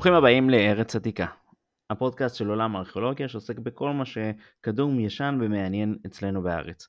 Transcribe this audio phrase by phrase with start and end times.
[0.00, 1.26] ברוכים הבאים לארץ עתיקה,
[1.90, 6.88] הפודקאסט של עולם הארכיאולוגיה שעוסק בכל מה שקדום, ישן ומעניין אצלנו בארץ.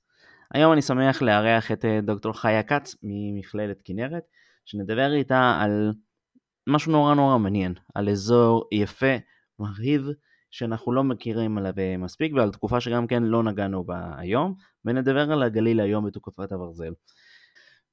[0.53, 4.23] היום אני שמח לארח את אה, דוקטור חיה כץ ממכללת כנרת,
[4.65, 5.93] שנדבר איתה על
[6.67, 9.15] משהו נורא נורא מעניין, על אזור יפה,
[9.59, 10.07] מרהיב,
[10.51, 14.55] שאנחנו לא מכירים עליו מספיק ועל תקופה שגם כן לא נגענו בה היום,
[14.85, 16.93] ונדבר על הגליל היום בתקופת הברזל.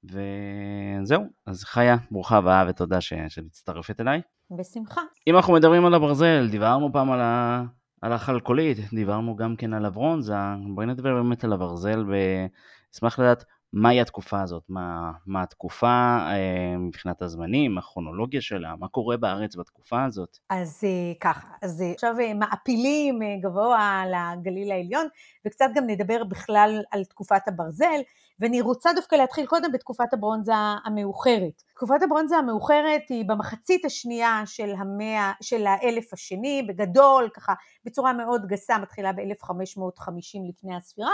[0.04, 4.20] וזהו, אז חיה, ברוכה הבאה ותודה שאת מצטרפת אליי.
[4.50, 5.00] בשמחה.
[5.26, 7.62] אם אנחנו מדברים על הברזל, דיברנו פעם על, ה...
[8.02, 10.34] על החלקולית, דיברנו גם כן על הברונזה,
[10.74, 17.22] בואי נדבר באמת על הברזל ואשמח לדעת מהי התקופה הזאת, מה, מה התקופה אה, מבחינת
[17.22, 20.38] הזמנים, הכרונולוגיה שלה, מה קורה בארץ בתקופה הזאת.
[20.50, 25.06] אז אה, ככה, אז אה, עכשיו מעפילים גבוה לגליל העליון,
[25.46, 28.00] וקצת גם נדבר בכלל על תקופת הברזל,
[28.40, 30.52] ואני רוצה דווקא להתחיל קודם בתקופת הברונזה
[30.84, 31.62] המאוחרת.
[31.74, 38.46] תקופת הברונזה המאוחרת היא במחצית השנייה של המאה, של האלף השני, בגדול, ככה, בצורה מאוד
[38.46, 41.12] גסה, מתחילה ב-1550 לפני הספירה,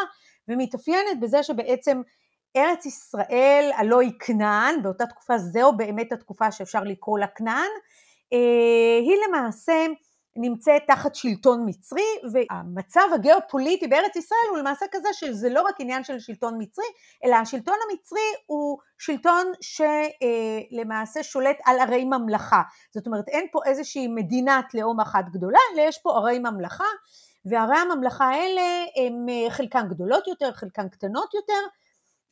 [0.49, 2.01] ומתאפיינת בזה שבעצם
[2.57, 7.71] ארץ ישראל הלא היא כנען, באותה תקופה זהו באמת התקופה שאפשר לקרוא לה כנען,
[8.33, 9.87] אה, היא למעשה
[10.37, 16.05] נמצאת תחת שלטון מצרי, והמצב הגיאופוליטי בארץ ישראל הוא למעשה כזה שזה לא רק עניין
[16.05, 16.85] של שלטון מצרי,
[17.25, 22.63] אלא השלטון המצרי הוא שלטון שלמעשה שולט על ערי ממלכה.
[22.95, 26.85] זאת אומרת, אין פה איזושהי מדינת לאום אחת גדולה, אלא יש פה ערי ממלכה,
[27.45, 31.67] וערי הממלכה האלה הן חלקן גדולות יותר, חלקן קטנות יותר,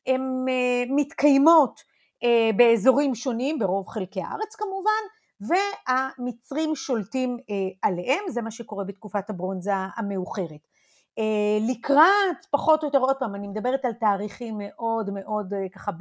[0.06, 1.81] הן אה, מתקיימות
[2.25, 5.03] אה, באזורים שונים, ברוב חלקי הארץ כמובן,
[5.41, 10.61] והמצרים שולטים אה, עליהם, זה מה שקורה בתקופת הברונזה המאוחרת.
[11.61, 15.93] לקראת, פחות או יותר, עוד פעם, אני מדברת על תאריכים מאוד מאוד ככה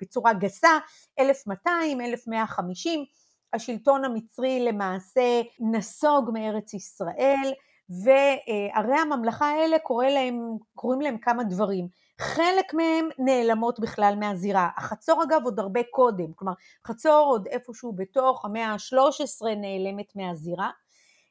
[0.00, 0.78] בצורה גסה,
[1.18, 3.04] 1200, 1150,
[3.52, 7.52] השלטון המצרי למעשה נסוג מארץ ישראל,
[7.90, 11.88] וערי הממלכה האלה קורא להם, קוראים להם כמה דברים.
[12.20, 14.68] חלק מהם נעלמות בכלל מהזירה.
[14.76, 16.52] החצור אגב עוד הרבה קודם, כלומר
[16.86, 20.70] חצור עוד איפשהו בתוך המאה ה-13 נעלמת מהזירה.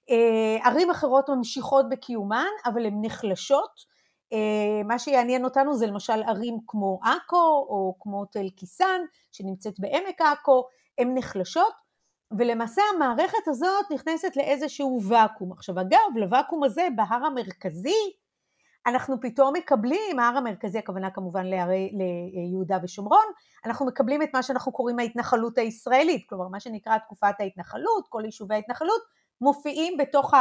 [0.09, 3.97] אה, ערים אחרות ממשיכות בקיומן, אבל הן נחלשות.
[4.33, 10.21] אה, מה שיעניין אותנו זה למשל ערים כמו עכו או כמו תל קיסן שנמצאת בעמק
[10.21, 10.63] עכו,
[10.97, 11.73] הן נחלשות
[12.37, 15.51] ולמעשה המערכת הזאת נכנסת לאיזשהו ואקום.
[15.51, 18.11] עכשיו אגב, לוואקום הזה בהר המרכזי
[18.87, 21.91] אנחנו פתאום מקבלים, ההר המרכזי הכוונה כמובן להרי,
[22.33, 23.25] ליהודה ושומרון,
[23.65, 28.55] אנחנו מקבלים את מה שאנחנו קוראים ההתנחלות הישראלית, כלומר מה שנקרא תקופת ההתנחלות, כל יישובי
[28.55, 29.01] ההתנחלות
[29.41, 30.33] מופיעים בתוך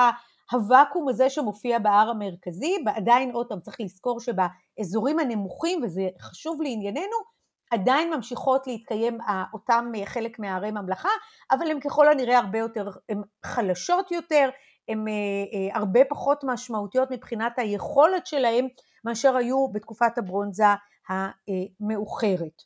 [0.52, 7.36] הוואקום הזה שמופיע בהר המרכזי, ועדיין עוד פעם צריך לזכור שבאזורים הנמוכים, וזה חשוב לענייננו,
[7.70, 9.18] עדיין ממשיכות להתקיים
[9.52, 11.08] אותם חלק מהערי ממלכה,
[11.50, 14.50] אבל הן ככל הנראה הרבה יותר, הן חלשות יותר,
[14.88, 18.68] הן אה, אה, הרבה פחות משמעותיות מבחינת היכולת שלהן
[19.04, 20.64] מאשר היו בתקופת הברונזה
[21.08, 22.62] המאוחרת.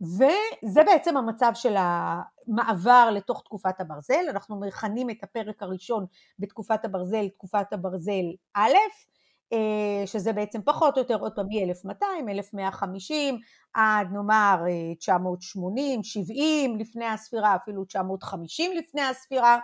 [0.00, 6.06] וזה בעצם המצב של המעבר לתוך תקופת הברזל, אנחנו מכנים את הפרק הראשון
[6.38, 8.24] בתקופת הברזל, תקופת הברזל
[8.54, 8.74] א',
[9.52, 13.38] אה, שזה בעצם פחות או יותר עוד פעם מ-1200, 1150
[13.74, 14.62] עד נאמר
[14.98, 19.58] 980, 70 לפני הספירה, אפילו 950 לפני הספירה,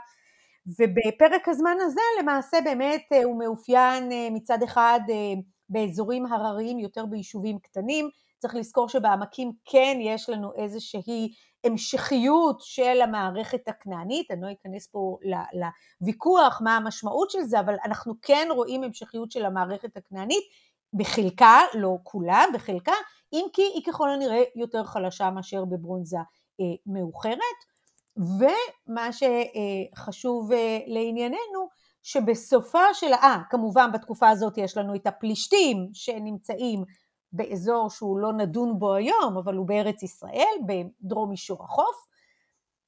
[0.67, 5.15] ובפרק הזמן הזה למעשה באמת אה, הוא מאופיין אה, מצד אחד אה,
[5.69, 11.33] באזורים הרריים יותר ביישובים קטנים, צריך לזכור שבעמקים כן יש לנו איזושהי
[11.65, 15.19] המשכיות של המערכת הכנענית, אני לא אכנס פה
[16.01, 20.45] לוויכוח מה המשמעות של זה, אבל אנחנו כן רואים המשכיות של המערכת הכנענית,
[20.93, 22.93] בחלקה, לא כולה, בחלקה,
[23.33, 26.19] אם כי היא ככל הנראה יותר חלשה מאשר בברונזה
[26.87, 27.76] מאוחרת.
[28.17, 31.69] ומה שחשוב אה, לענייננו,
[32.03, 36.85] שבסופה של, אה, כמובן בתקופה הזאת יש לנו את הפלישתים שנמצאים
[37.33, 42.07] באזור שהוא לא נדון בו היום, אבל הוא בארץ ישראל, בדרום מישור החוף.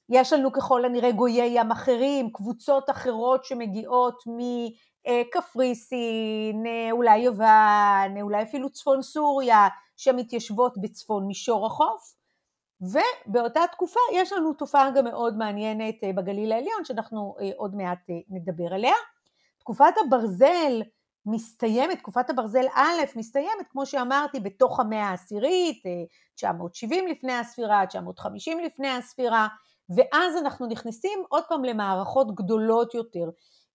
[0.08, 4.23] יש לנו ככל הנראה גויי ים אחרים, קבוצות אחרות שמגיעות
[5.06, 12.18] מקפריסין, אולי יוון, אולי אפילו צפון סוריה, שמתיישבות בצפון מישור החוף.
[12.81, 18.11] ובאותה תקופה יש לנו תופעה גם מאוד מעניינת אה, בגליל העליון, שאנחנו אה, עוד מעט
[18.11, 18.95] אה, נדבר עליה.
[19.59, 20.83] תקופת הברזל
[21.27, 25.83] מסתיימת, תקופת הברזל א' מסתיימת, כמו שאמרתי, בתוך המאה העשירית,
[26.35, 29.49] 970 לפני הספירה, 950 לפני הספירה,
[29.97, 33.31] ואז אנחנו נכנסים עוד פעם למערכות גדולות יותר.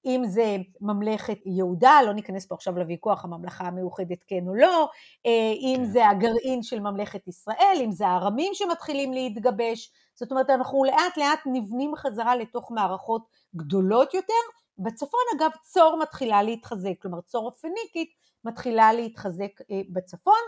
[0.05, 4.89] אם זה ממלכת יהודה, לא ניכנס פה עכשיו לוויכוח הממלכה המאוחדת כן או לא,
[5.25, 5.85] אם כן.
[5.85, 11.39] זה הגרעין של ממלכת ישראל, אם זה הארמים שמתחילים להתגבש, זאת אומרת אנחנו לאט לאט
[11.45, 14.33] נבנים חזרה לתוך מערכות גדולות יותר,
[14.77, 18.09] בצפון אגב צור מתחילה להתחזק, כלומר צור הפניקית
[18.43, 19.51] מתחילה להתחזק
[19.89, 20.41] בצפון,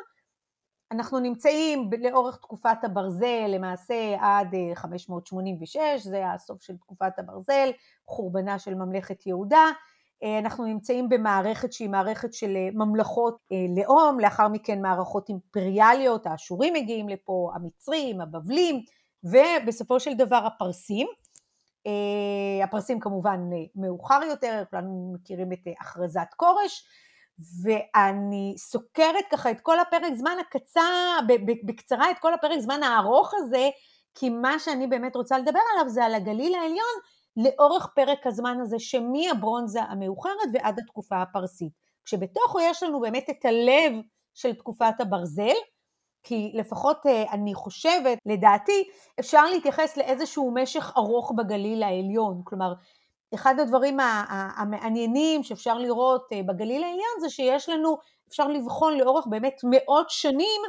[0.91, 7.69] אנחנו נמצאים לאורך תקופת הברזל, למעשה עד 586, אה, זה הסוף של תקופת הברזל,
[8.07, 9.65] חורבנה של ממלכת יהודה.
[10.23, 13.37] אה, אנחנו נמצאים במערכת שהיא מערכת של אה, ממלכות
[13.77, 18.81] לאום, לאחר מכן מערכות אימפריאליות, האשורים מגיעים לפה, המצרים, הבבלים,
[19.23, 21.07] ובסופו של דבר הפרסים.
[22.63, 23.39] הפרסים כמובן
[23.75, 26.85] מאוחר יותר, כולנו מכירים את הכרזת כורש,
[27.63, 31.19] ואני סוקרת ככה את כל הפרק זמן הקצר,
[31.65, 33.69] בקצרה את כל הפרק זמן הארוך הזה,
[34.15, 36.95] כי מה שאני באמת רוצה לדבר עליו זה על הגליל העליון
[37.37, 41.71] לאורך פרק הזמן הזה שמהברונזה המאוחרת ועד התקופה הפרסית.
[42.05, 43.93] כשבתוכו יש לנו באמת את הלב
[44.33, 45.55] של תקופת הברזל,
[46.23, 48.83] כי לפחות אה, אני חושבת, לדעתי,
[49.19, 52.73] אפשר להתייחס לאיזשהו משך ארוך בגליל העליון, כלומר
[53.33, 53.97] אחד הדברים
[54.57, 57.97] המעניינים שאפשר לראות אה, בגליל העליון זה שיש לנו,
[58.29, 60.61] אפשר לבחון לאורך באמת מאות שנים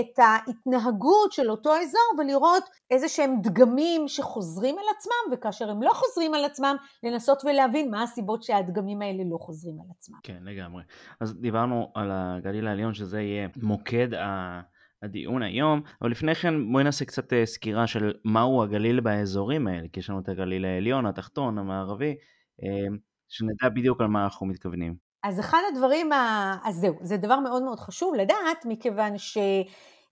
[0.00, 5.90] את ההתנהגות של אותו אזור ולראות איזה שהם דגמים שחוזרים על עצמם וכאשר הם לא
[5.94, 10.18] חוזרים על עצמם לנסות ולהבין מה הסיבות שהדגמים האלה לא חוזרים על עצמם.
[10.22, 10.82] כן לגמרי.
[11.20, 14.60] אז דיברנו על הגליל העליון שזה יהיה מוקד ה...
[15.04, 19.88] הדיון היום, אבל לפני כן בואי נעשה קצת אה, סקירה של מהו הגליל באזורים האלה,
[19.92, 22.14] כי יש לנו את הגליל העליון, התחתון, המערבי,
[22.62, 22.96] אה,
[23.28, 24.94] שנדע בדיוק על מה אנחנו מתכוונים.
[25.22, 26.56] אז אחד הדברים, ה...
[26.64, 29.38] אז זהו, זה דבר מאוד מאוד חשוב לדעת, מכיוון ש...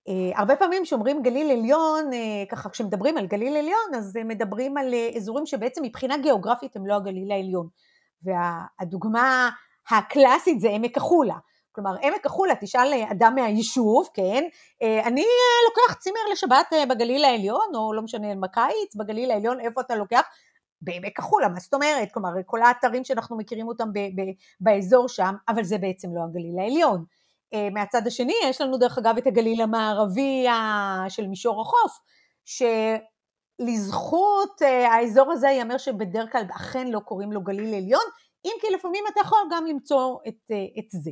[0.09, 2.11] אה, הרבה פעמים כשאומרים גליל עליון,
[2.51, 7.33] ככה כשמדברים על גליל עליון, אז מדברים על אזורים שבעצם מבחינה גיאוגרפית הם לא הגליל
[7.33, 7.69] העליון.
[8.23, 9.51] והדוגמה
[9.91, 11.37] הקלאסית זה עמק החולה.
[11.73, 14.45] כלומר, עמק החולה, תשאל אדם מהיישוב, כן,
[14.83, 19.61] אה, אני אה, לוקח צימר לשבת אה, בגליל העליון, או לא משנה, בקיץ, בגליל העליון,
[19.61, 20.23] איפה אתה לוקח?
[20.83, 22.13] בעמק החולה, מה זאת אומרת?
[22.13, 26.59] כלומר, כל האתרים שאנחנו מכירים אותם ב- ב- באזור שם, אבל זה בעצם לא הגליל
[26.59, 27.05] העליון.
[27.73, 30.47] מהצד השני, יש לנו דרך אגב את הגליל המערבי
[31.09, 31.99] של מישור החוף,
[33.61, 38.05] שלזכות האזור הזה ייאמר שבדרך כלל אכן לא קוראים לו גליל עליון,
[38.45, 41.11] אם כי לפעמים אתה יכול גם למצוא את, את זה.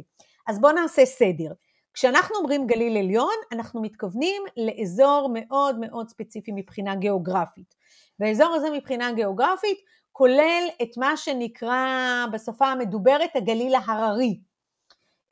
[0.50, 1.52] אז בואו נעשה סדר.
[1.94, 7.74] כשאנחנו אומרים גליל עליון, אנחנו מתכוונים לאזור מאוד מאוד ספציפי מבחינה גיאוגרפית.
[8.20, 9.78] והאזור הזה מבחינה גיאוגרפית
[10.12, 11.86] כולל את מה שנקרא
[12.32, 14.40] בשפה המדוברת הגליל ההררי.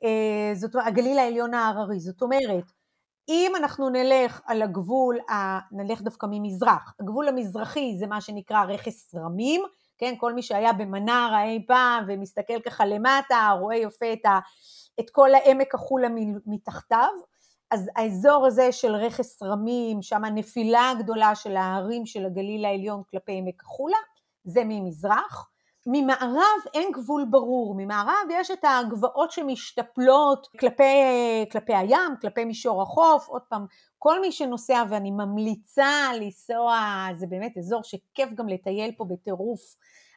[0.03, 1.99] אה, זאת אומרת, הגליל העליון ההררי.
[1.99, 2.71] זאת אומרת,
[3.29, 5.17] אם אנחנו נלך על הגבול,
[5.71, 9.61] נלך דווקא ממזרח, הגבול המזרחי זה מה שנקרא רכס רמים,
[9.99, 14.39] כן, כל מי שהיה במנרה אי פעם ומסתכל ככה למטה, רואה יפה את ה...
[14.99, 16.07] את כל העמק החולה
[16.45, 17.09] מתחתיו,
[17.71, 23.37] אז האזור הזה של רכס רמים, שם הנפילה הגדולה של ההרים של הגליל העליון כלפי
[23.37, 23.97] עמק החולה,
[24.43, 25.48] זה ממזרח.
[25.91, 30.83] ממערב אין גבול ברור, ממערב יש את הגבעות שמשתפלות כלפי,
[31.51, 33.65] כלפי הים, כלפי מישור החוף, עוד פעם,
[33.97, 36.79] כל מי שנוסע, ואני ממליצה לנסוע,
[37.13, 39.61] זה באמת אזור שכיף גם לטייל פה בטירוף,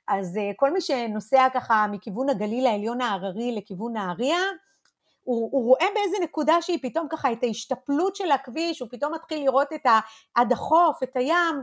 [0.08, 4.42] אז אה, כל מי שנוסע ככה מכיוון הגליל העליון ההררי לכיוון נהריה,
[5.24, 9.44] הוא, הוא רואה באיזה נקודה שהיא פתאום ככה, את ההשתפלות של הכביש, הוא פתאום מתחיל
[9.44, 10.00] לראות את ה,
[10.34, 11.62] עד החוף, את הים,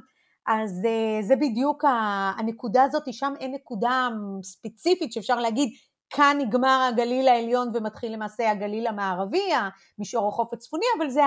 [0.49, 1.83] אז אה, זה בדיוק
[2.37, 4.07] הנקודה הזאת, שם אין נקודה
[4.43, 5.69] ספציפית שאפשר להגיד,
[6.09, 9.49] כאן נגמר הגליל העליון ומתחיל למעשה הגליל המערבי,
[9.99, 11.21] מישור החוף הצפוני, אבל זה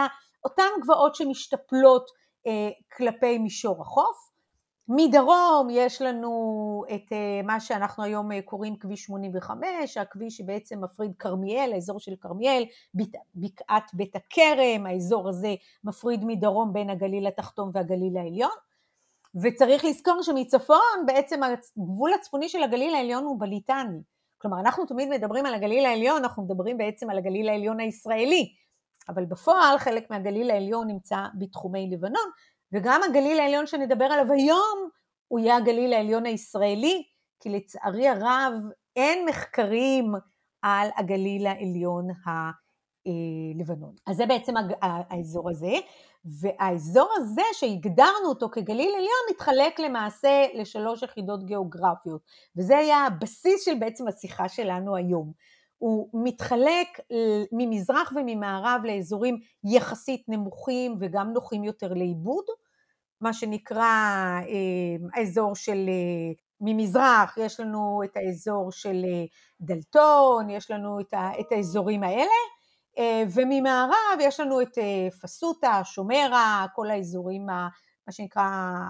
[0.45, 2.11] אותן גבעות שמשתפלות
[2.47, 4.33] אה, כלפי מישור החוף.
[4.89, 11.13] מדרום יש לנו את אה, מה שאנחנו היום אה, קוראים כביש 85, הכביש שבעצם מפריד
[11.19, 12.65] כרמיאל, האזור של כרמיאל,
[13.35, 18.72] בקעת בית הכרם, האזור הזה מפריד מדרום בין הגליל התחתון והגליל העליון.
[19.43, 23.99] וצריך לזכור שמצפון בעצם הגבול הצפוני של הגליל העליון הוא בליטני.
[24.39, 28.55] כלומר, אנחנו תמיד מדברים על הגליל העליון, אנחנו מדברים בעצם על הגליל העליון הישראלי,
[29.09, 32.31] אבל בפועל חלק מהגליל העליון נמצא בתחומי לבנון,
[32.73, 34.89] וגם הגליל העליון שנדבר עליו היום,
[35.29, 37.03] הוא יהיה הגליל העליון הישראלי,
[37.41, 38.53] כי לצערי הרב
[38.97, 40.13] אין מחקרים
[40.63, 42.07] על הגליל העליון
[43.07, 43.95] הלבנון.
[44.07, 45.75] אז זה בעצם האזור הזה,
[46.25, 52.21] והאזור הזה שהגדרנו אותו כגליל עליון מתחלק למעשה לשלוש יחידות גיאוגרפיות,
[52.57, 55.33] וזה היה הבסיס של בעצם השיחה שלנו היום.
[55.79, 57.01] הוא מתחלק
[57.53, 62.45] ממזרח וממערב לאזורים יחסית נמוכים וגם נוחים יותר לעיבוד,
[63.21, 69.05] מה שנקרא אה, האזור של אה, ממזרח יש לנו את האזור של
[69.61, 71.01] דלתון, יש לנו
[71.41, 72.39] את האזורים האלה,
[73.35, 74.79] וממערב יש לנו את
[75.23, 78.43] פסוטה, שומרה, כל האזורים, מה שנקרא,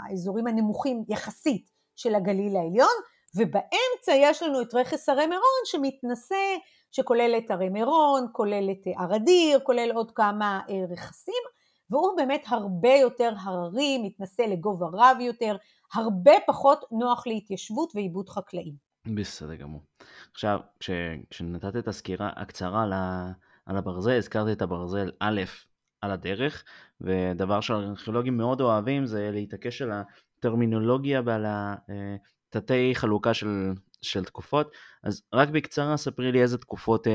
[0.09, 2.95] האזורים הנמוכים יחסית של הגליל העליון,
[3.37, 6.57] ובאמצע יש לנו את רכס הרי מירון שמתנשא,
[6.93, 11.43] שכולל את הרי מירון, כולל את הר אדיר, כולל עוד כמה רכסים,
[11.91, 15.57] והוא באמת הרבה יותר הררי, מתנשא לגובה רב יותר,
[15.95, 18.75] הרבה פחות נוח להתיישבות ועיבוד חקלאים.
[19.17, 19.81] בסדר גמור.
[20.33, 20.91] עכשיו, כש,
[21.31, 22.87] כשנתת את הסקירה הקצרה
[23.67, 25.43] על הברזל, הזכרתי את הברזל א'
[26.01, 26.65] על הדרך,
[27.01, 29.91] ודבר שהארכיאולוגים מאוד אוהבים זה להתעקש על
[30.39, 34.73] הטרמינולוגיה ועל התתי חלוקה של, של תקופות,
[35.05, 37.07] אז רק בקצרה ספרי לי איזה תקופות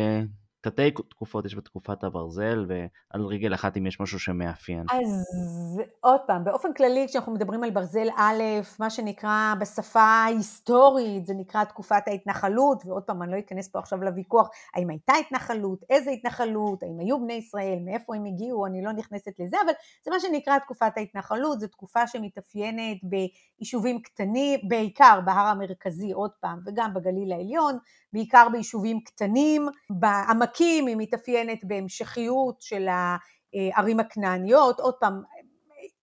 [0.70, 4.86] תתי תקופות יש בתקופת הברזל, ועל רגל אחת אם יש משהו שמאפיין.
[4.90, 8.44] אז עוד פעם, באופן כללי כשאנחנו מדברים על ברזל א',
[8.80, 14.04] מה שנקרא בשפה ההיסטורית, זה נקרא תקופת ההתנחלות, ועוד פעם, אני לא אכנס פה עכשיו
[14.04, 18.92] לוויכוח, האם הייתה התנחלות, איזה התנחלות, האם היו בני ישראל, מאיפה הם הגיעו, אני לא
[18.92, 19.74] נכנסת לזה, אבל
[20.06, 26.60] זה מה שנקרא תקופת ההתנחלות, זו תקופה שמתאפיינת ביישובים קטנים, בעיקר בהר המרכזי, עוד פעם,
[26.66, 27.78] וגם בגליל העליון,
[28.14, 35.22] בעיקר ביישובים קטנים, בעמקים היא מתאפיינת בהמשכיות של הערים הכנעניות, עוד פעם,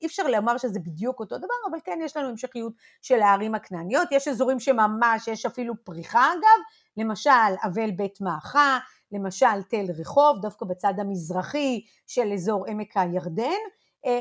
[0.02, 4.08] אי אפשר לומר שזה בדיוק אותו דבר, אבל כן יש לנו המשכיות של הערים הכנעניות,
[4.12, 6.62] יש אזורים שממש יש אפילו פריחה אגב,
[6.96, 7.30] למשל
[7.64, 8.78] אבל בית מאחה,
[9.12, 13.60] למשל תל רחוב, דווקא בצד המזרחי של אזור עמק הירדן,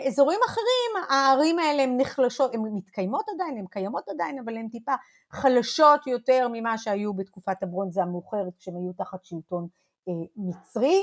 [0.08, 4.92] אזורים אחרים, הערים האלה הן נחלשות, הן מתקיימות עדיין, הן קיימות עדיין, אבל הן טיפה
[5.32, 9.68] חלשות יותר ממה שהיו בתקופת הברונזה המאוחרת, כשהן היו תחת שלטון
[10.10, 11.02] אה, מצרי.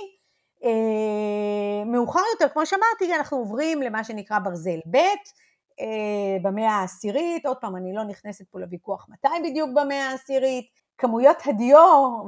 [0.64, 4.99] אה, מאוחר יותר, כמו שאמרתי, אנחנו עוברים למה שנקרא ברזל ב',
[6.42, 11.78] במאה העשירית, עוד פעם, אני לא נכנסת פה לוויכוח מתי בדיוק במאה העשירית, כמויות הדיו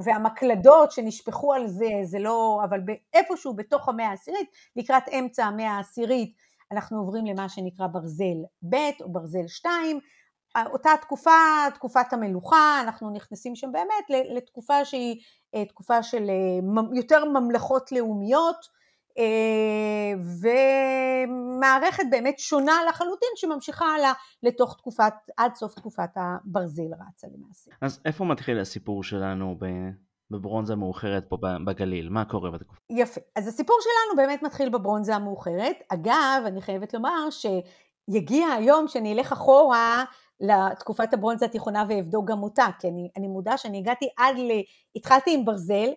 [0.04, 2.80] והמקלדות שנשפכו על זה, זה לא, אבל
[3.14, 6.36] איפשהו בתוך המאה העשירית, לקראת אמצע המאה העשירית,
[6.72, 10.00] אנחנו עוברים למה שנקרא ברזל ב' או ברזל 2,
[10.72, 11.30] אותה תקופה,
[11.74, 15.22] תקופת המלוכה, אנחנו נכנסים שם באמת לתקופה שהיא
[15.54, 18.81] אה, תקופה של אה, יותר ממלכות לאומיות,
[20.40, 27.70] ומערכת באמת שונה לחלוטין שממשיכה הלאה לתוך תקופת, עד סוף תקופת הברזל רצה למעשה.
[27.80, 29.58] אז איפה מתחיל הסיפור שלנו
[30.30, 32.08] בברונזה המאוחרת פה בגליל?
[32.08, 32.80] מה קורה בתקופה?
[32.90, 33.20] יפה.
[33.36, 35.76] אז הסיפור שלנו באמת מתחיל בברונזה המאוחרת.
[35.88, 40.04] אגב, אני חייבת לומר שיגיע היום שאני אלך אחורה
[40.40, 44.50] לתקופת הברונזה התיכונה ואבדוק גם אותה, כי אני, אני מודה שאני הגעתי עד ל...
[44.96, 45.88] התחלתי עם ברזל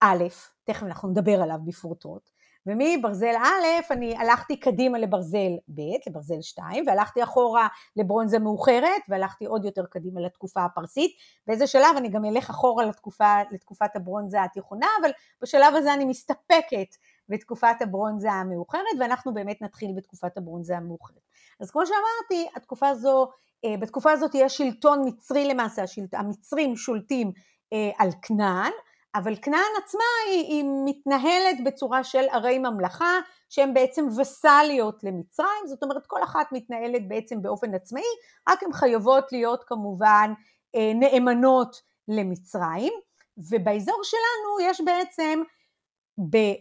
[0.00, 0.24] א',
[0.64, 2.30] תכף אנחנו נדבר עליו בפרוטרוט,
[2.66, 9.64] ומברזל א', אני הלכתי קדימה לברזל ב', לברזל 2, והלכתי אחורה לברונזה מאוחרת, והלכתי עוד
[9.64, 11.10] יותר קדימה לתקופה הפרסית.
[11.46, 15.10] באיזה שלב אני גם אלך אחורה לתקופה, לתקופת הברונזה התיכונה, אבל
[15.42, 16.88] בשלב הזה אני מסתפקת
[17.28, 21.24] בתקופת הברונזה המאוחרת, ואנחנו באמת נתחיל בתקופת הברונזה המאוחרת.
[21.60, 23.28] אז כמו שאמרתי, התקופה הזו,
[23.64, 27.32] אה, בתקופה הזאת יש שלטון מצרי למעשה, המצרים שולטים
[27.72, 28.72] אה, על כנען,
[29.14, 33.18] אבל כנען עצמה היא, היא מתנהלת בצורה של ערי ממלכה
[33.48, 38.02] שהן בעצם וסליות למצרים, זאת אומרת כל אחת מתנהלת בעצם באופן עצמאי,
[38.48, 40.32] רק הן חייבות להיות כמובן
[40.76, 41.76] אה, נאמנות
[42.08, 42.92] למצרים,
[43.50, 45.42] ובאזור שלנו יש בעצם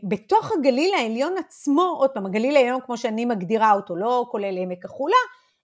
[0.10, 4.86] בתוך הגליל העליון עצמו, עוד פעם, הגליל העליון כמו שאני מגדירה אותו, לא כולל עמק
[4.86, 5.16] החולה,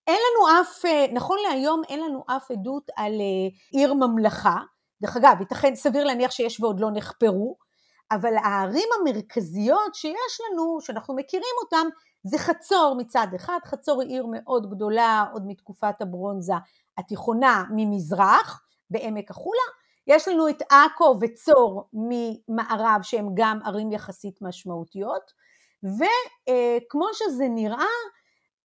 [0.08, 4.58] אין לנו אף, אה, נכון להיום אין לנו אף עדות על אה, עיר ממלכה,
[5.02, 7.58] דרך אגב, ייתכן, סביר להניח שיש ועוד לא נחפרו,
[8.12, 11.88] אבל הערים המרכזיות שיש לנו, שאנחנו מכירים אותן,
[12.24, 16.54] זה חצור מצד אחד, חצור היא עיר מאוד גדולה עוד מתקופת הברונזה
[16.98, 19.62] התיכונה ממזרח, בעמק החולה,
[20.08, 25.32] יש לנו את עכו וצור ממערב שהם גם ערים יחסית משמעותיות,
[25.84, 27.86] וכמו שזה נראה,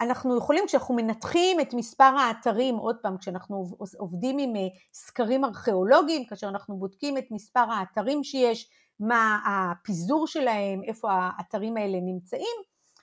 [0.00, 3.64] אנחנו יכולים, כשאנחנו מנתחים את מספר האתרים, עוד פעם, כשאנחנו
[3.98, 4.60] עובדים עם אה,
[4.92, 8.70] סקרים ארכיאולוגיים, כאשר אנחנו בודקים את מספר האתרים שיש,
[9.00, 12.56] מה הפיזור שלהם, איפה האתרים האלה נמצאים,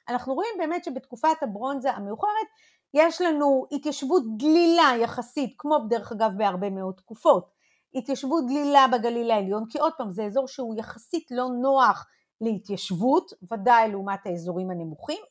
[0.10, 2.48] אנחנו רואים באמת שבתקופת הברונזה המאוחרת
[2.94, 7.52] יש לנו התיישבות דלילה יחסית, כמו דרך אגב בהרבה מאוד תקופות,
[7.96, 12.06] התיישבות דלילה בגליל העליון, כי עוד פעם זה אזור שהוא יחסית לא נוח
[12.42, 15.22] להתיישבות, ודאי לעומת האזורים הנמוכים,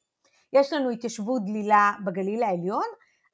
[0.53, 2.85] יש לנו התיישבות דלילה בגליל העליון,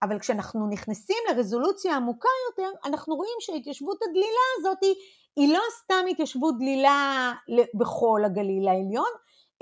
[0.02, 4.78] אבל כשאנחנו נכנסים לרזולוציה עמוקה יותר, אנחנו רואים שההתיישבות הדלילה הזאת
[5.36, 7.32] היא לא סתם התיישבות דלילה
[7.74, 9.10] בכל הגליל העליון,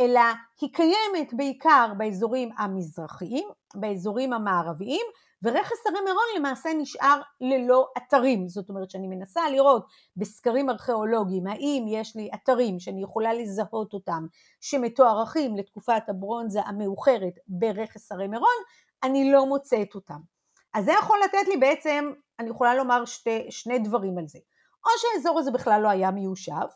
[0.01, 0.21] אלא
[0.61, 5.07] היא קיימת בעיקר באזורים המזרחיים, באזורים המערביים,
[5.45, 9.87] ורכס הרי מירון למעשה נשאר ללא אתרים, זאת אומרת שאני מנסה לראות
[10.17, 14.27] בסקרים ארכיאולוגיים האם יש לי אתרים שאני יכולה לזהות אותם
[14.61, 18.57] שמתוארכים לתקופת הברונזה המאוחרת ברכס הרי מירון,
[19.03, 20.21] אני לא מוצאת אותם.
[20.75, 24.39] אז זה יכול לתת לי בעצם, אני יכולה לומר שתי, שני דברים על זה.
[24.87, 26.67] או שהאזור הזה בכלל לא היה מיושב,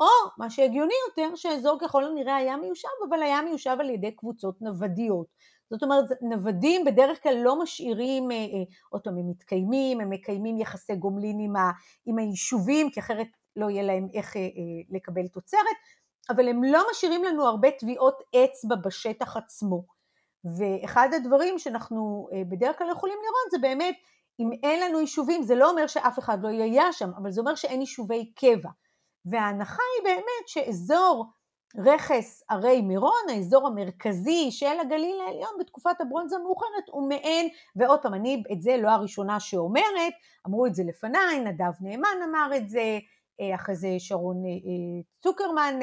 [0.00, 0.06] או
[0.38, 5.26] מה שהגיוני יותר, שהאזור ככל הנראה היה מיושב, אבל היה מיושב על ידי קבוצות נוודיות.
[5.70, 8.42] זאת אומרת, נוודים בדרך כלל לא משאירים, אה, אה,
[8.90, 11.70] עוד פעם, הם מתקיימים, הם מקיימים יחסי גומלין עם, ה,
[12.06, 14.42] עם היישובים, כי אחרת לא יהיה להם איך אה,
[14.90, 15.76] לקבל תוצרת,
[16.30, 19.84] אבל הם לא משאירים לנו הרבה טביעות אצבע בשטח עצמו.
[20.58, 23.96] ואחד הדברים שאנחנו בדרך כלל יכולים לראות זה באמת,
[24.40, 27.54] אם אין לנו יישובים, זה לא אומר שאף אחד לא יהיה שם, אבל זה אומר
[27.54, 28.70] שאין יישובי קבע.
[29.24, 31.26] וההנחה היא באמת שאזור
[31.84, 38.14] רכס הרי מירון, האזור המרכזי של הגליל העליון בתקופת הברונזה המאוחרת, הוא מעין, ועוד פעם,
[38.14, 40.12] אני את זה לא הראשונה שאומרת,
[40.46, 42.98] אמרו את זה לפניי, נדב נאמן אמר את זה,
[43.40, 45.78] אה, אחרי זה שרון אה, אה, צוקרמן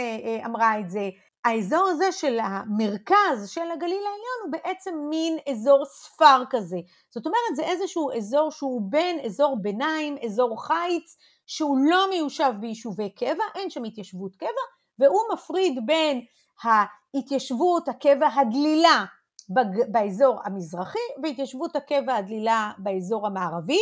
[0.45, 1.09] אמרה את זה,
[1.45, 6.77] האזור הזה של המרכז של הגליל העליון הוא בעצם מין אזור ספר כזה.
[7.09, 13.09] זאת אומרת, זה איזשהו אזור שהוא בין אזור ביניים, אזור חיץ, שהוא לא מיושב ביישובי
[13.09, 14.63] קבע, אין שם התיישבות קבע,
[14.99, 16.21] והוא מפריד בין
[16.63, 19.05] ההתיישבות הקבע הדלילה
[19.91, 23.81] באזור המזרחי והתיישבות הקבע הדלילה באזור המערבי,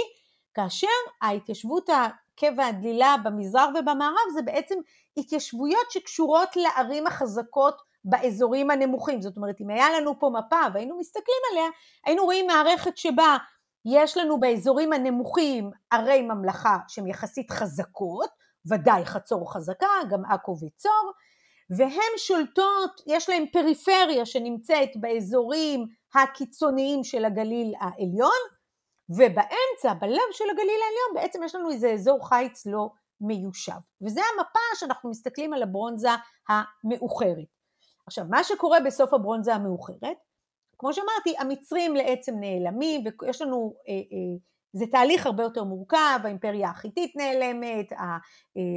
[0.54, 0.88] כאשר
[1.22, 4.76] ההתיישבות הקבע הדלילה במזרח ובמערב זה בעצם
[5.18, 9.22] התיישבויות שקשורות לערים החזקות באזורים הנמוכים.
[9.22, 11.70] זאת אומרת, אם היה לנו פה מפה והיינו מסתכלים עליה,
[12.06, 13.38] היינו רואים מערכת שבה
[13.86, 18.30] יש לנו באזורים הנמוכים ערי ממלכה שהן יחסית חזקות,
[18.70, 21.12] ודאי חצור חזקה, גם עכו וצור,
[21.78, 28.42] והן שולטות, יש להן פריפריה שנמצאת באזורים הקיצוניים של הגליל העליון,
[29.10, 32.90] ובאמצע, בלב של הגליל העליון, בעצם יש לנו איזה אזור חיץ לא
[33.22, 33.82] מיושב.
[34.02, 36.10] וזה המפה שאנחנו מסתכלים על הברונזה
[36.50, 37.48] המאוחרת.
[38.08, 40.18] עכשיו, מה שקורה בסוף הברונזה המאוחרת,
[40.78, 44.38] כמו שאמרתי, המצרים לעצם נעלמים, ויש לנו, אה, אה,
[44.74, 48.18] זה תהליך הרבה יותר מורכב, האימפריה החיתית נעלמת, אה,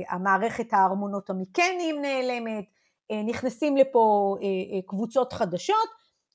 [0.09, 2.65] המערכת הארמונות המיקנים נעלמת,
[3.27, 4.37] נכנסים לפה
[4.87, 5.89] קבוצות חדשות,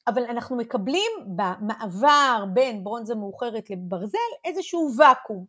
[0.07, 5.45] אבל אנחנו מקבלים במעבר בין ברונזה מאוחרת לברזל איזשהו ואקום,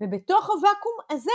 [0.00, 1.30] ובתוך הוואקום הזה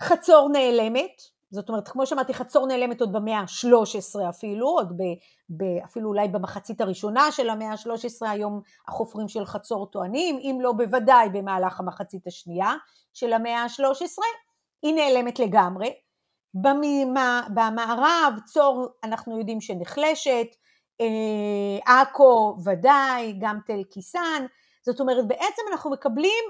[0.00, 5.02] חצור נעלמת, זאת אומרת, כמו שאמרתי, חצור נעלמת עוד במאה ה-13 אפילו, עוד ב,
[5.50, 10.72] ב, אפילו אולי במחצית הראשונה של המאה ה-13, היום החופרים של חצור טוענים, אם לא
[10.72, 12.72] בוודאי במהלך המחצית השנייה
[13.14, 14.18] של המאה ה-13,
[14.82, 15.94] היא נעלמת לגמרי.
[16.54, 20.46] במה, במערב צור אנחנו יודעים שנחלשת,
[21.00, 24.46] אה, עכו ודאי, גם תל קיסן,
[24.86, 26.44] זאת אומרת בעצם אנחנו מקבלים,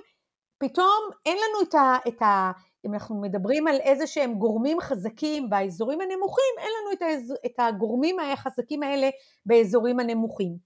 [0.59, 1.97] פתאום אין לנו את ה...
[2.09, 2.51] את ה
[2.87, 7.55] אם אנחנו מדברים על איזה שהם גורמים חזקים באזורים הנמוכים, אין לנו את, האזור, את
[7.59, 9.11] הגורמים החזקים האלה
[9.47, 10.57] באזורים הנמוכים.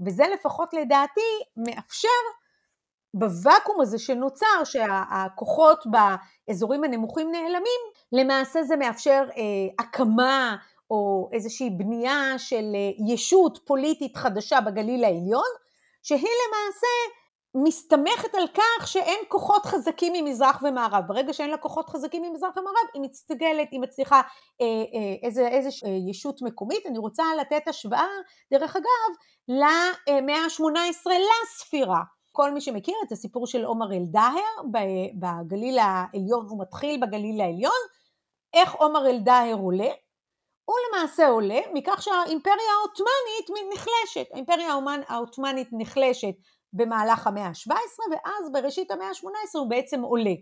[0.00, 1.20] וזה לפחות לדעתי
[1.56, 2.08] מאפשר
[3.14, 7.80] בוואקום הזה שנוצר, שהכוחות באזורים הנמוכים נעלמים,
[8.12, 9.42] למעשה זה מאפשר אה,
[9.84, 10.56] הקמה
[10.90, 15.50] או איזושהי בנייה של אה, ישות פוליטית חדשה בגליל העליון,
[16.02, 16.86] שהיא למעשה
[17.54, 21.04] מסתמכת על כך שאין כוחות חזקים ממזרח ומערב.
[21.06, 24.20] ברגע שאין לה כוחות חזקים ממזרח ומערב, היא מסתגלת, היא מצליחה
[24.60, 26.86] אה, אה, איזה, איזה אה, ישות מקומית.
[26.86, 28.08] אני רוצה לתת השוואה,
[28.52, 29.16] דרך אגב,
[29.48, 32.02] למאה ה-18 לספירה.
[32.32, 34.62] כל מי שמכיר את הסיפור של עומר אל-דאהר
[35.18, 37.80] בגליל העליון, הוא מתחיל בגליל העליון,
[38.54, 39.90] איך עומר אל-דאהר עולה?
[40.64, 44.26] הוא למעשה עולה מכך שהאימפריה העות'מאנית נחלשת.
[44.32, 44.74] האימפריה
[45.08, 46.34] העות'מאנית נחלשת
[46.74, 47.72] במהלך המאה ה-17,
[48.10, 50.34] ואז בראשית המאה ה-18 הוא בעצם עולה.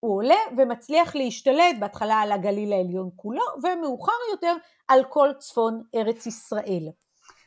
[0.00, 4.56] הוא עולה ומצליח להשתלט בהתחלה על הגליל העליון כולו, ומאוחר יותר
[4.88, 6.88] על כל צפון ארץ ישראל.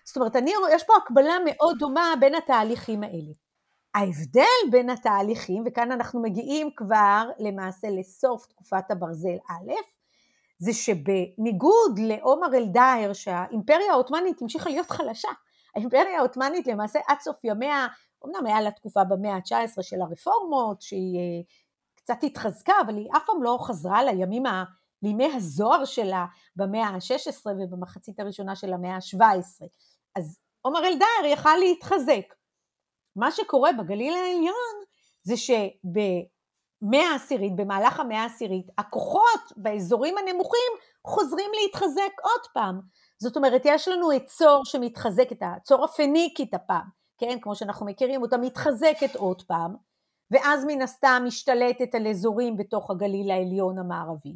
[0.05, 3.31] זאת אומרת, אני, יש פה הקבלה מאוד דומה בין התהליכים האלה.
[3.95, 9.71] ההבדל בין התהליכים, וכאן אנחנו מגיעים כבר למעשה לסוף תקופת הברזל א',
[10.57, 15.29] זה שבניגוד לעומר אל-דאהר, שהאימפריה העות'מאנית המשיכה להיות חלשה,
[15.75, 17.87] האימפריה העות'מאנית למעשה עד סוף ימיה
[18.25, 21.41] אמנם היה לה תקופה במאה ה-19 של הרפורמות, שהיא אה,
[21.95, 24.63] קצת התחזקה, אבל היא אף פעם לא חזרה לימים, ה...
[25.03, 29.65] לימי הזוהר שלה במאה ה-16 ובמחצית הראשונה של המאה ה-17.
[30.15, 32.33] אז עומר אלדאר יכל להתחזק.
[33.15, 34.75] מה שקורה בגליל העליון
[35.23, 40.71] זה שבמאה העשירית, במהלך המאה העשירית, הכוחות באזורים הנמוכים
[41.07, 42.81] חוזרים להתחזק עוד פעם.
[43.19, 48.21] זאת אומרת, יש לנו את צור שמתחזק, את הצור הפניקית הפעם, כן, כמו שאנחנו מכירים
[48.21, 49.75] אותה, מתחזקת עוד פעם,
[50.31, 54.33] ואז מן הסתם משתלטת על אזורים בתוך הגליל העליון המערבי.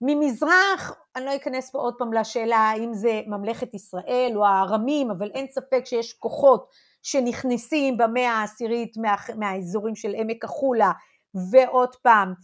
[0.00, 5.30] ממזרח, אני לא אכנס פה עוד פעם לשאלה האם זה ממלכת ישראל או הארמים, אבל
[5.30, 6.70] אין ספק שיש כוחות
[7.02, 10.92] שנכנסים במאה העשירית מה, מהאזורים של עמק החולה,
[11.50, 12.34] ועוד פעם,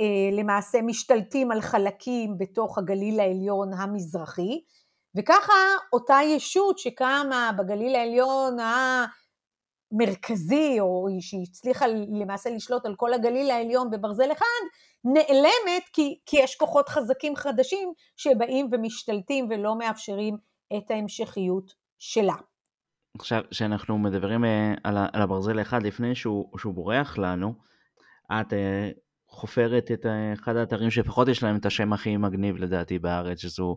[0.00, 4.60] אה, למעשה משתלטים על חלקים בתוך הגליל העליון המזרחי,
[5.16, 5.52] וככה
[5.92, 8.56] אותה ישות שקמה בגליל העליון
[9.92, 11.86] המרכזי, או שהצליחה
[12.20, 14.62] למעשה לשלוט על כל הגליל העליון בברזל אחד,
[15.04, 20.36] נעלמת כי, כי יש כוחות חזקים חדשים שבאים ומשתלטים ולא מאפשרים
[20.76, 22.34] את ההמשכיות שלה.
[23.18, 27.54] עכשיו, כשאנחנו מדברים אה, על הברזל אחד לפני שהוא, שהוא בורח לנו,
[28.32, 28.90] את אה,
[29.28, 33.76] חופרת את אחד האתרים שלפחות יש להם את השם הכי מגניב לדעתי בארץ, שזו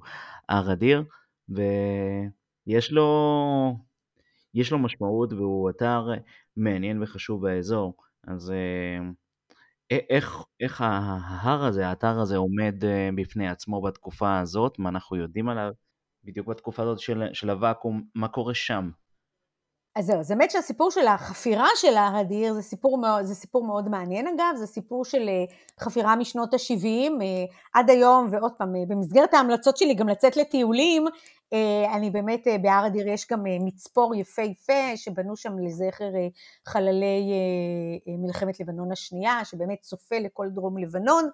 [0.49, 1.03] הר אדיר,
[1.49, 3.77] ויש לו,
[4.53, 6.07] יש לו משמעות והוא אתר
[6.57, 7.97] מעניין וחשוב באזור.
[8.27, 8.99] אז אה,
[10.09, 15.49] איך, איך ההר הזה, האתר הזה עומד אה, בפני עצמו בתקופה הזאת, מה אנחנו יודעים
[15.49, 15.71] עליו
[16.23, 18.89] בדיוק בתקופה הזאת של, של הוואקום, מה קורה שם?
[19.95, 23.63] אז זהו, אז האמת שהסיפור של החפירה של ההר אדיר זה סיפור מאוד, זה סיפור
[23.63, 25.43] מאוד מעניין אגב, זה סיפור של אה,
[25.79, 27.23] חפירה משנות ה-70
[27.73, 31.05] עד היום, ועוד פעם, במסגרת ההמלצות שלי גם לצאת לטיולים,
[31.93, 36.09] אני באמת, בהר אדיר יש גם מצפור יפהפה, שבנו שם לזכר
[36.65, 37.31] חללי
[38.07, 41.29] מלחמת לבנון השנייה, שבאמת צופה לכל דרום לבנון,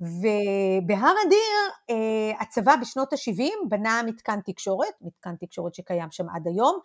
[0.00, 1.96] ובהר אדיר
[2.40, 6.78] הצבא בשנות ה-70 בנה מתקן תקשורת, מתקן תקשורת שקיים שם עד היום,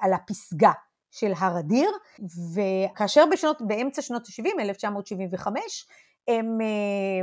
[0.00, 0.72] על הפסגה
[1.10, 1.90] של הר אדיר,
[2.54, 5.86] וכאשר בשנות, באמצע שנות ה-70, 1975,
[6.28, 6.66] הם אה,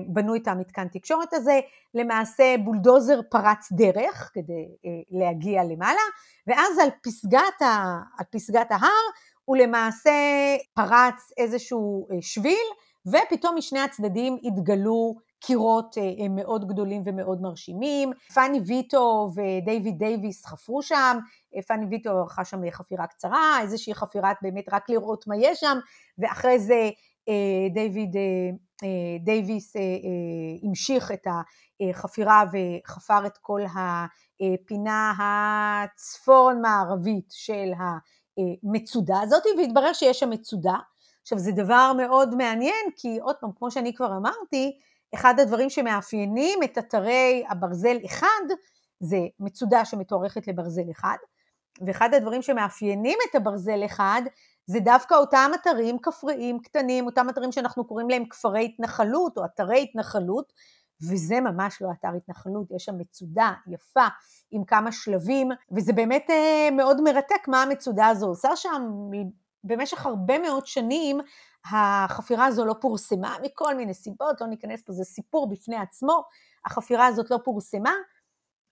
[0.07, 1.59] בנו את המתקן תקשורת הזה,
[1.93, 6.01] למעשה בולדוזר פרץ דרך כדי אה, להגיע למעלה,
[6.47, 9.03] ואז על פסגת, ה, על פסגת ההר
[9.45, 10.11] הוא למעשה
[10.73, 12.67] פרץ איזשהו אה, שביל,
[13.07, 15.95] ופתאום משני הצדדים התגלו קירות
[16.29, 18.11] מאוד גדולים ומאוד מרשימים.
[18.33, 21.17] פאני ויטו ודייוויד דייוויס חפרו שם,
[21.67, 25.77] פאני ויטו ערכה שם חפירה קצרה, איזושהי חפירת באמת רק לראות מה יש שם,
[26.17, 26.89] ואחרי זה
[27.73, 28.15] דיוויד
[29.23, 29.73] דייוויס
[30.63, 31.27] המשיך את
[31.89, 40.75] החפירה וחפר את כל הפינה הצפון מערבית של המצודה הזאת, והתברר שיש שם מצודה.
[41.23, 44.79] עכשיו זה דבר מאוד מעניין, כי עוד פעם, כמו שאני כבר אמרתי,
[45.15, 48.43] אחד הדברים שמאפיינים את אתרי הברזל אחד,
[48.99, 51.17] זה מצודה שמתוארכת לברזל אחד,
[51.87, 54.21] ואחד הדברים שמאפיינים את הברזל אחד,
[54.65, 59.83] זה דווקא אותם אתרים כפריים קטנים, אותם אתרים שאנחנו קוראים להם כפרי התנחלות או אתרי
[59.83, 60.53] התנחלות,
[61.11, 64.07] וזה ממש לא אתר התנחלות, יש שם מצודה יפה
[64.51, 68.91] עם כמה שלבים, וזה באמת אה, מאוד מרתק מה המצודה הזו עושה שם.
[69.63, 71.19] במשך הרבה מאוד שנים
[71.71, 76.23] החפירה הזו לא פורסמה מכל מיני סיבות, לא ניכנס פה, זה סיפור בפני עצמו,
[76.65, 77.93] החפירה הזאת לא פורסמה,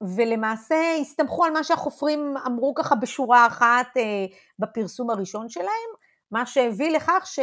[0.02, 4.26] ולמעשה הסתמכו על מה שהחופרים אמרו ככה בשורה אחת אה,
[4.60, 5.90] בפרסום הראשון שלהם,
[6.32, 7.34] מה שהביא לכך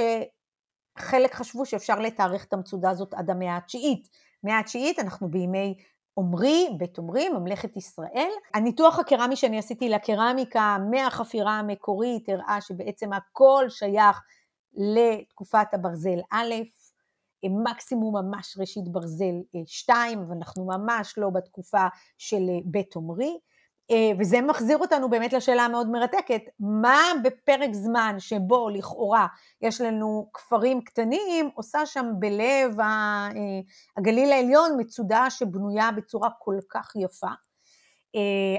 [0.99, 4.09] שחלק חשבו שאפשר לתארך את המצודה הזאת עד המאה התשיעית.
[4.45, 5.75] מאה התשיעית אנחנו בימי
[6.19, 8.31] עומרי, בית עומרי, ממלכת ישראל.
[8.55, 14.21] הניתוח הקרמי שאני עשיתי לקרמיקה מהחפירה המקורית הראה שבעצם הכל שייך
[14.77, 16.55] לתקופת הברזל א',
[17.45, 19.35] מקסימום ממש ראשית ברזל
[19.67, 21.87] 2, אבל אנחנו ממש לא בתקופה
[22.19, 23.39] של בית עומרי.
[24.19, 29.27] וזה מחזיר אותנו באמת לשאלה המאוד מרתקת, מה בפרק זמן שבו לכאורה
[29.63, 32.77] יש לנו כפרים קטנים, עושה שם בלב
[33.97, 37.31] הגליל העליון מצודה שבנויה בצורה כל כך יפה.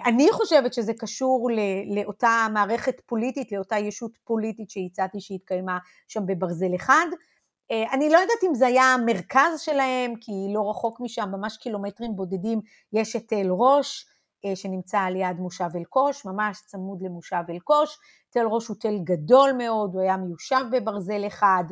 [0.05, 1.49] אני חושבת שזה קשור
[1.95, 7.07] לאותה מערכת פוליטית, לאותה ישות פוליטית שהצעתי שהתקיימה שם בברזל אחד,
[7.71, 12.15] אה, אני לא יודעת אם זה היה המרכז שלהם, כי לא רחוק משם, ממש קילומטרים
[12.15, 12.61] בודדים,
[12.93, 14.18] יש את תל ראש, אה,
[14.55, 17.97] שנמצא על יד מושב אלקוש, ממש צמוד למושב אלקוש.
[18.29, 21.63] תל ראש הוא תל גדול מאוד, הוא היה מיושב בברזל אחד,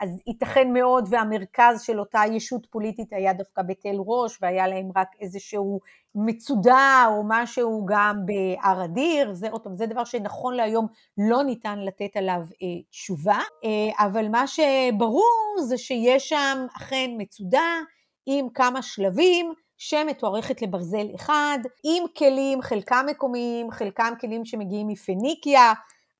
[0.00, 5.08] אז ייתכן מאוד והמרכז של אותה ישות פוליטית היה דווקא בתל ראש, והיה להם רק
[5.20, 5.80] איזשהו
[6.14, 10.86] מצודה או משהו גם בהר אדיר, זה, זה דבר שנכון להיום
[11.18, 17.78] לא ניתן לתת עליו אה, תשובה, אה, אבל מה שברור זה שיש שם אכן מצודה
[18.26, 25.72] עם כמה שלבים, שמתוארכת לברזל אחד, עם כלים, חלקם מקומיים, חלקם כלים שמגיעים מפניקיה,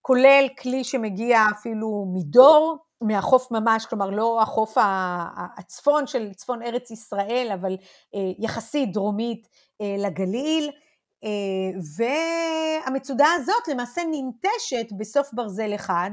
[0.02, 4.74] כולל כלי שמגיע אפילו מדור, מהחוף ממש, כלומר לא החוף
[5.58, 7.76] הצפון של צפון ארץ ישראל, אבל
[8.14, 9.48] אה, יחסית דרומית
[9.80, 10.70] אה, לגליל.
[11.96, 16.10] והמצודה הזאת למעשה ננטשת בסוף ברזל אחד,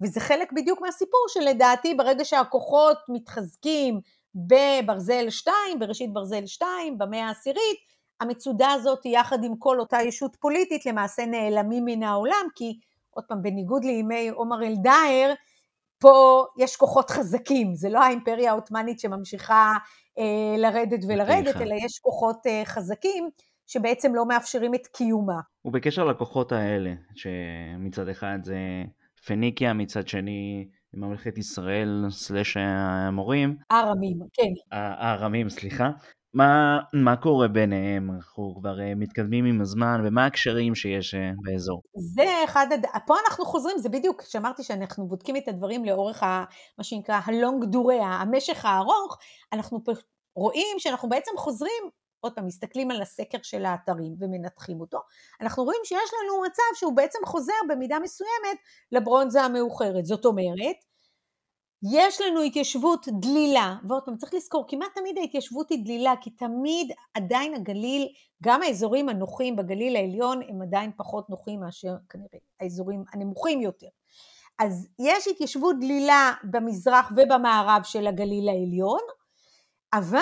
[0.00, 4.00] וזה חלק בדיוק מהסיפור שלדעתי ברגע שהכוחות מתחזקים
[4.34, 7.78] בברזל 2, בראשית ברזל 2, במאה העשירית,
[8.20, 12.78] המצודה הזאת יחד עם כל אותה ישות פוליטית למעשה נעלמים מן העולם, כי
[13.10, 15.34] עוד פעם, בניגוד לימי עומר אלדאייר,
[15.98, 19.72] פה יש כוחות חזקים, זה לא האימפריה העות'מאנית שממשיכה
[20.18, 23.28] אה, לרדת ולרדת, אלא יש כוחות אה, חזקים
[23.66, 25.40] שבעצם לא מאפשרים את קיומה.
[25.64, 28.56] ובקשר לכוחות האלה, שמצד אחד זה
[29.26, 33.56] פניקיה, מצד שני ממלכת ישראל סלאש המורים.
[33.70, 34.76] הארמים, כן.
[34.76, 35.90] הארמים, סליחה.
[36.34, 38.10] מה, מה קורה ביניהם?
[38.10, 41.82] אנחנו כבר uh, מתקדמים עם הזמן, ומה הקשרים שיש באזור?
[41.94, 42.86] זה אחד, הד...
[43.06, 46.44] פה אנחנו חוזרים, זה בדיוק, כשאמרתי שאנחנו בודקים את הדברים לאורך ה,
[46.78, 49.18] מה שנקרא הלונג דוריה, המשך הארוך,
[49.52, 49.80] אנחנו
[50.36, 51.82] רואים שאנחנו בעצם חוזרים,
[52.24, 54.98] עוד פעם, מסתכלים על הסקר של האתרים ומנתחים אותו,
[55.40, 58.58] אנחנו רואים שיש לנו מצב שהוא בעצם חוזר במידה מסוימת
[58.92, 60.06] לברונזה המאוחרת.
[60.06, 60.76] זאת אומרת,
[61.92, 66.92] יש לנו התיישבות דלילה, ועוד פעם צריך לזכור, כמעט תמיד ההתיישבות היא דלילה, כי תמיד
[67.14, 68.08] עדיין הגליל,
[68.42, 73.88] גם האזורים הנוחים בגליל העליון הם עדיין פחות נוחים מאשר כנראה האזורים הנמוכים יותר.
[74.58, 79.00] אז יש התיישבות דלילה במזרח ובמערב של הגליל העליון,
[79.92, 80.20] אבל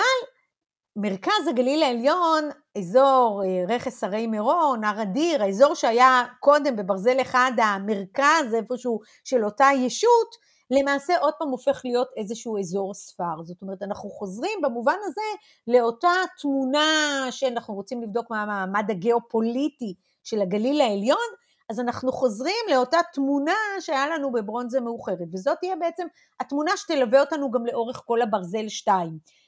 [0.95, 7.51] מרכז הגליל העליון, אזור אה, רכס הרי מירון, הר אדיר, האזור שהיה קודם בברזל אחד
[7.57, 10.35] המרכז איפשהו של אותה ישות,
[10.71, 13.43] למעשה עוד פעם הופך להיות איזשהו אזור ספר.
[13.43, 15.21] זאת אומרת, אנחנו חוזרים במובן הזה
[15.67, 21.17] לאותה תמונה שאנחנו רוצים לבדוק מה המעמד הגיאופוליטי של הגליל העליון,
[21.69, 26.07] אז אנחנו חוזרים לאותה תמונה שהיה לנו בברונזה מאוחרת, וזאת תהיה בעצם
[26.39, 29.42] התמונה שתלווה אותנו גם לאורך כל הברזל 2.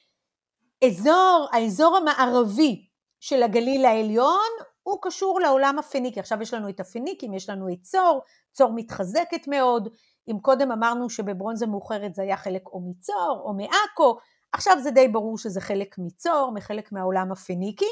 [0.84, 2.86] אזור, האזור המערבי
[3.20, 4.50] של הגליל העליון
[4.82, 6.20] הוא קשור לעולם הפניקי.
[6.20, 9.88] עכשיו יש לנו את הפניקים, יש לנו את צור, צור מתחזקת מאוד,
[10.28, 14.18] אם קודם אמרנו שבברונזה מאוחרת זה היה חלק או מצור או מעכו,
[14.52, 17.90] עכשיו זה די ברור שזה חלק מצור, מחלק מהעולם הפניקי.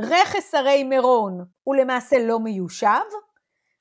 [0.00, 2.86] רכס הרי מירון הוא למעשה לא מיושב,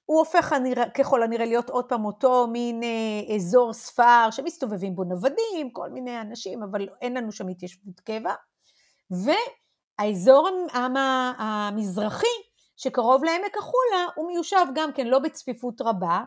[0.10, 5.04] הוא הופך הנרא, ככל הנראה להיות עוד פעם אותו מין אה, אזור ספר שמסתובבים בו
[5.04, 8.34] נוודים, כל מיני אנשים, אבל אין לנו שם התיישבות קבע.
[9.12, 10.50] והאזור
[11.38, 12.28] המזרחי
[12.78, 16.22] שקרוב לעמק החולה הוא מיושב גם כן לא בצפיפות רבה,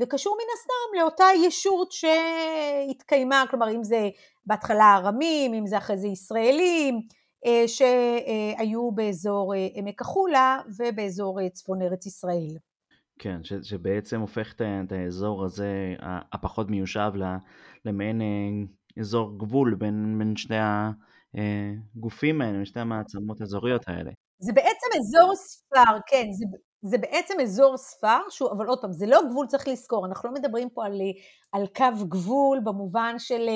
[0.00, 4.08] וקשור מן הסתם לאותה ישות שהתקיימה, כלומר אם זה
[4.46, 7.00] בהתחלה ארמים, אם זה אחרי זה ישראלים,
[7.46, 12.56] אה, שהיו באזור אה, עמק החולה ובאזור אה, צפון ארץ ישראל.
[13.18, 15.94] כן, ש, שבעצם הופך את האזור הזה,
[16.32, 17.12] הפחות מיושב,
[17.84, 18.20] למעין
[19.00, 20.56] אזור גבול בין, בין שני
[21.96, 24.10] הגופים האלה, שתי המעצמות האזוריות האלה.
[24.38, 26.44] זה בעצם אזור ספר, כן, זה,
[26.82, 30.34] זה בעצם אזור ספר, שהוא, אבל עוד פעם, זה לא גבול, צריך לזכור, אנחנו לא
[30.34, 31.00] מדברים פה על,
[31.52, 33.48] על קו גבול במובן של,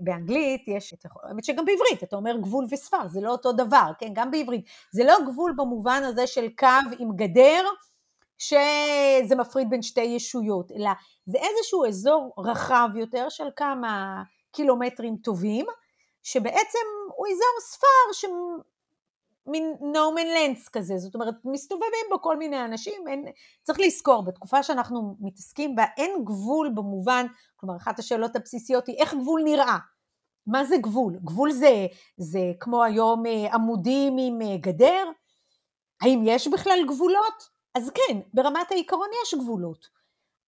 [0.00, 0.94] באנגלית יש,
[1.28, 5.04] האמת שגם בעברית, אתה אומר גבול וספר, זה לא אותו דבר, כן, גם בעברית, זה
[5.04, 6.66] לא גבול במובן הזה של קו
[6.98, 7.64] עם גדר,
[8.40, 10.90] שזה מפריד בין שתי ישויות, אלא
[11.26, 14.22] זה איזשהו אזור רחב יותר של כמה
[14.52, 15.66] קילומטרים טובים,
[16.22, 18.28] שבעצם הוא אזור ספר
[19.46, 23.24] מין no man lands כזה, זאת אומרת, מסתובבים בו כל מיני אנשים, אין,
[23.62, 27.26] צריך לזכור, בתקופה שאנחנו מתעסקים בה, אין גבול במובן,
[27.56, 29.78] כלומר, אחת השאלות הבסיסיות היא איך גבול נראה.
[30.46, 31.18] מה זה גבול?
[31.24, 35.10] גבול זה, זה כמו היום אה, עמודים עם אה, גדר?
[36.02, 37.59] האם יש בכלל גבולות?
[37.74, 40.00] אז כן, ברמת העיקרון יש גבולות.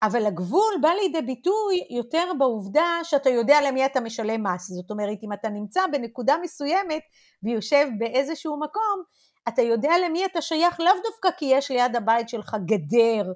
[0.03, 4.67] אבל הגבול בא לידי ביטוי יותר בעובדה שאתה יודע למי אתה משלם מס.
[4.67, 7.01] זאת אומרת, אם אתה נמצא בנקודה מסוימת
[7.43, 9.03] ויושב באיזשהו מקום,
[9.47, 13.31] אתה יודע למי אתה שייך לאו דווקא כי יש ליד הבית שלך גדר,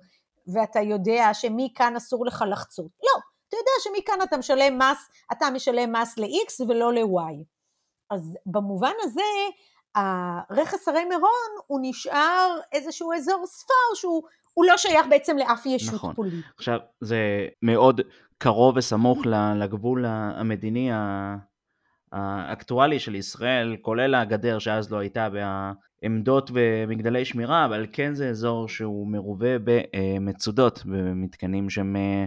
[0.54, 2.92] ואתה יודע שמכאן אסור לך לחצות.
[3.04, 4.98] לא, אתה יודע שמכאן אתה משלם מס,
[5.32, 7.44] אתה משלם מס ל-X ולא ל-Y.
[8.10, 9.22] אז במובן הזה,
[9.98, 15.94] הרכס הרי מירון הוא נשאר איזשהו אזור ספר שהוא הוא לא שייך בעצם לאף ישות
[15.94, 16.14] נכון.
[16.16, 16.46] פוליטית.
[16.58, 18.02] עכשיו, זה מאוד
[18.38, 20.90] קרוב וסמוך לגבול המדיני
[22.12, 28.68] האקטואלי של ישראל, כולל הגדר שאז לא הייתה בעמדות ומגדלי שמירה, אבל כן זה אזור
[28.68, 32.26] שהוא מרובה במצודות, במתקנים שהם אה,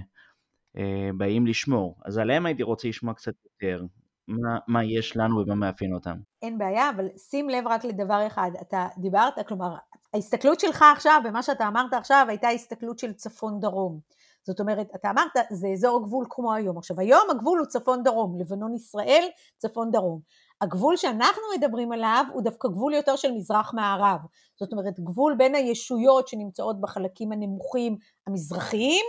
[0.77, 1.99] אה, באים לשמור.
[2.05, 3.85] אז עליהם הייתי רוצה לשמוע קצת יותר.
[4.31, 6.17] מה, מה יש לנו ומה מאפיין אותם.
[6.43, 9.75] אין בעיה, אבל שים לב רק לדבר אחד, אתה דיברת, כלומר,
[10.15, 14.01] ההסתכלות שלך עכשיו, במה שאתה אמרת עכשיו, הייתה הסתכלות של צפון-דרום.
[14.47, 16.79] זאת אומרת, אתה אמרת, זה אזור גבול כמו היום.
[16.79, 19.25] עכשיו, היום הגבול הוא צפון-דרום, לבנון-ישראל,
[19.59, 20.21] צפון-דרום.
[20.61, 24.21] הגבול שאנחנו מדברים עליו הוא דווקא גבול יותר של מזרח-מערב.
[24.57, 29.05] זאת אומרת, גבול בין הישויות שנמצאות בחלקים הנמוכים המזרחיים,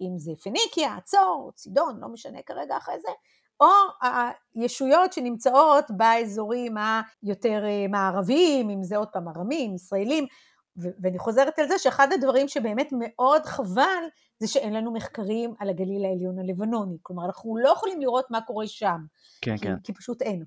[0.00, 3.08] אם זה פניקיה, צור, צידון, לא משנה כרגע אחרי זה,
[3.62, 3.68] או
[4.54, 6.74] הישויות שנמצאות באזורים
[7.22, 10.26] היותר אה, מערביים, אם זה עוד פעם ארמים, ישראלים,
[10.76, 14.04] ואני חוזרת על זה שאחד הדברים שבאמת מאוד חבל,
[14.38, 16.96] זה שאין לנו מחקרים על הגליל העליון הלבנוני.
[17.02, 18.98] כלומר, אנחנו לא יכולים לראות מה קורה שם.
[19.40, 19.74] כן, כי, כן.
[19.84, 20.44] כי פשוט אין.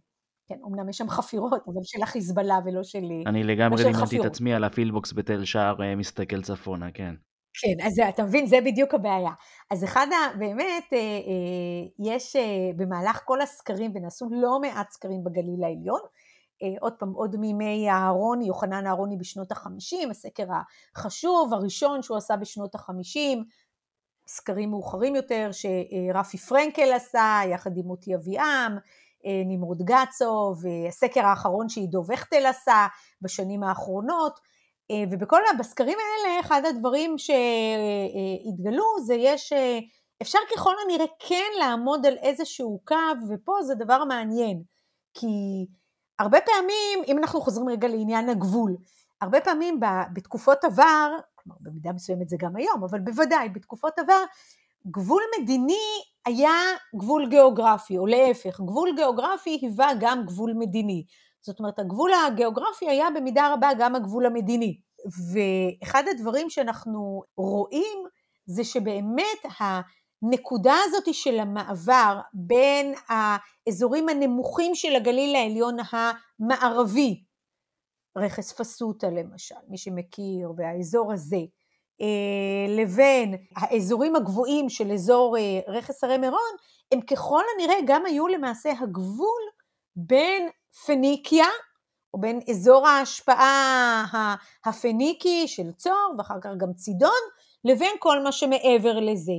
[0.48, 3.04] כן, אמנם יש שם חפירות, אבל של החיזבאללה ולא של...
[3.26, 4.26] אני לא לגמרי לימדתי את.
[4.26, 7.16] עצמי על הפילבוקס בתל שער אה, מסתכל צפונה, כן.
[7.62, 9.32] כן, אז אתה מבין, זה בדיוק הבעיה.
[9.72, 10.38] אז אחד ה...
[10.38, 12.42] באמת, אה, אה, יש אה,
[12.76, 16.00] במהלך כל הסקרים, ונעשו לא מעט סקרים בגליל העליון,
[16.64, 20.48] אה, עוד פעם, עוד מימי אהרוני, יוחנן אהרוני בשנות ה-50, הסקר
[20.96, 23.38] החשוב, הראשון שהוא עשה בשנות ה-50,
[24.28, 28.78] סקרים מאוחרים יותר, שרפי פרנקל עשה, יחד עם מוטי אביעם,
[29.26, 32.88] אה, נמרוד גצו, והסקר האחרון שעידו וכטל עשה
[33.22, 34.46] בשנים האחרונות, אה,
[35.12, 39.80] ובכל הבסקרים האלה, אחד הדברים שהתגלו זה יש, אה,
[40.22, 42.96] אפשר ככל הנראה כן לעמוד על איזשהו קו,
[43.30, 44.64] ופה זה דבר מעניין,
[45.14, 45.28] כי
[46.20, 48.76] הרבה פעמים, אם אנחנו חוזרים רגע לעניין הגבול,
[49.22, 49.80] הרבה פעמים
[50.14, 54.24] בתקופות עבר, כלומר במידה מסוימת זה גם היום, אבל בוודאי בתקופות עבר,
[54.88, 56.54] גבול מדיני היה
[56.96, 61.06] גבול גיאוגרפי, או להפך, גבול גיאוגרפי היווה גם גבול מדיני.
[61.46, 64.80] זאת אומרת, הגבול הגיאוגרפי היה במידה רבה גם הגבול המדיני.
[65.34, 67.98] ואחד הדברים שאנחנו רואים
[68.46, 77.24] זה שבאמת הנקודה הזאת של המעבר בין האזורים הנמוכים של הגליל העליון המערבי,
[78.18, 81.42] רכס פסוטה למשל, מי שמכיר, והאזור הזה,
[82.02, 86.56] אה, לבין האזורים הגבוהים של אזור אה, רכס הרי מירון,
[86.92, 89.42] הם ככל הנראה גם היו למעשה הגבול
[89.96, 90.50] בין
[90.86, 91.48] פניקיה,
[92.14, 94.06] או בין אזור ההשפעה
[94.66, 97.22] הפניקי של צור, ואחר כך גם צידון,
[97.66, 99.34] לבין כל מה שמעבר לזה.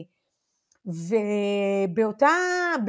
[0.86, 2.36] ובאותה,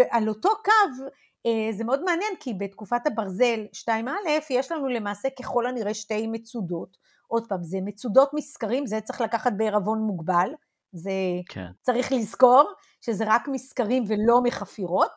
[0.10, 1.04] על אותו קו,
[1.46, 4.10] אה, זה מאוד מעניין, כי בתקופת הברזל 2א,
[4.50, 6.98] יש לנו למעשה ככל הנראה שתי מצודות.
[7.28, 10.50] עוד פעם, זה מצודות מסקרים, זה צריך לקחת בערבון מוגבל,
[10.94, 11.12] זה
[11.50, 11.68] כן.
[11.82, 15.12] צריך לזכור שזה רק מסקרים ולא מחפירות,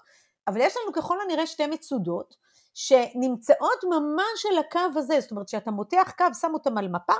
[0.48, 2.34] אבל יש לנו ככל הנראה שתי מצודות
[2.74, 7.14] שנמצאות ממש על הקו הזה, זאת אומרת שאתה מותח קו, שם אותם על מפה,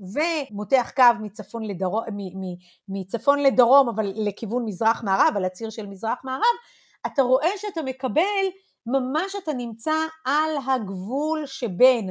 [0.00, 2.56] ומותח קו מצפון לדרום, מ- מ-
[2.88, 6.56] מצפון לדרום, אבל לכיוון מזרח-מערב, על הציר של מזרח-מערב,
[7.06, 8.46] אתה רואה שאתה מקבל,
[8.86, 12.10] ממש אתה נמצא על הגבול שבין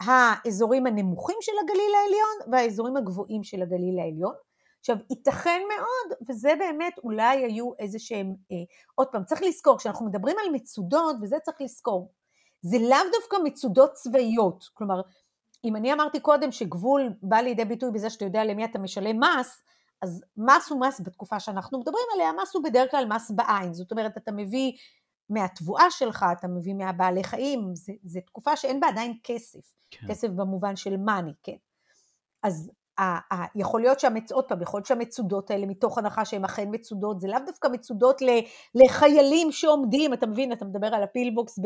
[0.00, 4.34] האזורים הנמוכים של הגליל העליון והאזורים הגבוהים של הגליל העליון.
[4.80, 8.56] עכשיו, ייתכן מאוד, וזה באמת אולי היו איזה שהם, אה,
[8.94, 12.12] עוד פעם, צריך לזכור, כשאנחנו מדברים על מצודות, וזה צריך לזכור,
[12.62, 15.00] זה לאו דווקא מצודות צבאיות, כלומר,
[15.64, 19.62] אם אני אמרתי קודם שגבול בא לידי ביטוי בזה שאתה יודע למי אתה משלם מס,
[20.02, 23.90] אז מס הוא מס בתקופה שאנחנו מדברים עליה, מס הוא בדרך כלל מס בעין, זאת
[23.90, 24.72] אומרת, אתה מביא
[25.30, 27.72] מהתבואה שלך, אתה מביא מהבעלי חיים,
[28.04, 30.08] זה תקופה שאין בה עדיין כסף, כן.
[30.08, 31.56] כסף במובן של מאני, כן.
[32.42, 34.32] אז ה- ה- יכול להיות שהמצ...
[34.32, 38.22] עוד פעם, יכול להיות שהמצודות האלה, מתוך הנחה שהן אכן מצודות, זה לאו דווקא מצודות
[38.22, 38.28] ל...
[38.74, 41.58] לחיילים שעומדים, אתה מבין, אתה מדבר על הפילבוקס.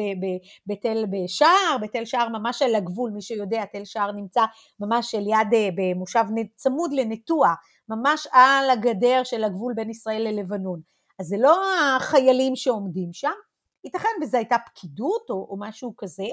[0.66, 4.42] בתל שער, בתל שער ממש על הגבול, מי שיודע, תל שער נמצא
[4.80, 6.24] ממש ליד, אה, במושב
[6.56, 7.54] צמוד לנטוע,
[7.88, 10.80] ממש על הגדר של הגבול בין ישראל ללבנון.
[11.18, 11.62] אז זה לא
[11.96, 13.32] החיילים שעומדים שם,
[13.84, 16.26] ייתכן וזו הייתה פקידות או, או משהו כזה,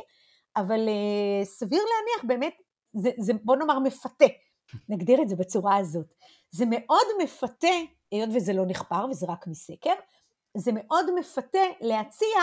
[0.57, 2.53] אבל uh, סביר להניח באמת,
[2.93, 4.25] זה, זה בוא נאמר מפתה,
[4.89, 6.05] נגדיר את זה בצורה הזאת.
[6.51, 7.67] זה מאוד מפתה,
[8.11, 9.93] היות וזה לא נחפר וזה רק מסקר,
[10.57, 12.39] זה מאוד מפתה להציע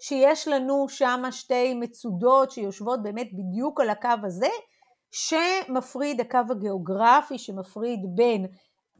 [0.00, 4.48] שיש לנו שם שתי מצודות שיושבות באמת בדיוק על הקו הזה,
[5.10, 8.46] שמפריד הקו הגיאוגרפי, שמפריד בין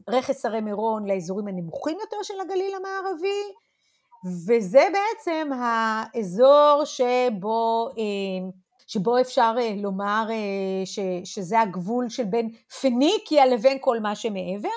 [0.09, 3.53] רכס הרי מירון לאזורים הנמוכים יותר של הגליל המערבי,
[4.47, 8.49] וזה בעצם האזור שבו, אה,
[8.93, 12.49] שבו אפשר אה, לומר אה, ש, שזה הגבול של בין
[12.81, 14.69] פניקיה לבין כל מה שמעבר.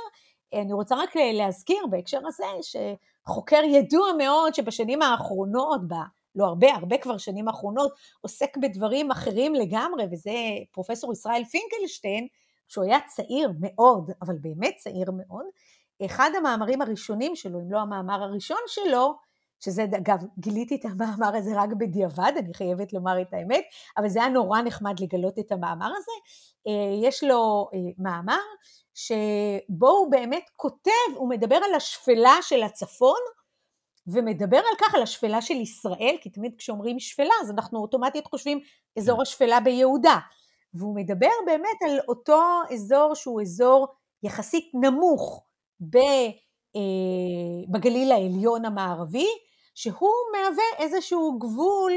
[0.54, 5.94] אני רוצה רק להזכיר בהקשר הזה שחוקר ידוע מאוד שבשנים האחרונות, ב,
[6.34, 10.32] לא הרבה, הרבה כבר שנים האחרונות, עוסק בדברים אחרים לגמרי, וזה
[10.72, 12.26] פרופסור ישראל פינקלשטיין,
[12.68, 15.44] שהוא היה צעיר מאוד, אבל באמת צעיר מאוד.
[16.04, 19.14] אחד המאמרים הראשונים שלו, אם לא המאמר הראשון שלו,
[19.60, 23.64] שזה אגב, גיליתי את המאמר הזה רק בדיעבד, אני חייבת לומר את האמת,
[23.96, 26.12] אבל זה היה נורא נחמד לגלות את המאמר הזה.
[27.02, 28.42] יש לו מאמר
[28.94, 33.20] שבו הוא באמת כותב, הוא מדבר על השפלה של הצפון,
[34.06, 38.60] ומדבר על כך, על השפלה של ישראל, כי תמיד כשאומרים שפלה, אז אנחנו אוטומטית חושבים
[38.98, 40.18] אזור השפלה ביהודה.
[40.74, 42.42] והוא מדבר באמת על אותו
[42.72, 43.86] אזור שהוא אזור
[44.22, 45.44] יחסית נמוך
[45.80, 45.96] ב,
[46.76, 49.26] אה, בגליל העליון המערבי,
[49.76, 51.92] שהוא מהווה איזשהו גבול,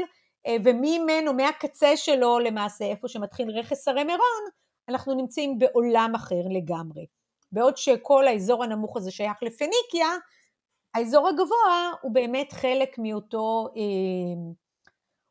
[0.46, 4.42] אה, וממנו, מהקצה שלו למעשה, איפה שמתחיל רכס הרי מירון,
[4.88, 7.06] אנחנו נמצאים בעולם אחר לגמרי.
[7.52, 10.08] בעוד שכל האזור הנמוך הזה שייך לפניקיה,
[10.94, 14.52] האזור הגבוה הוא באמת חלק מאותו, אה,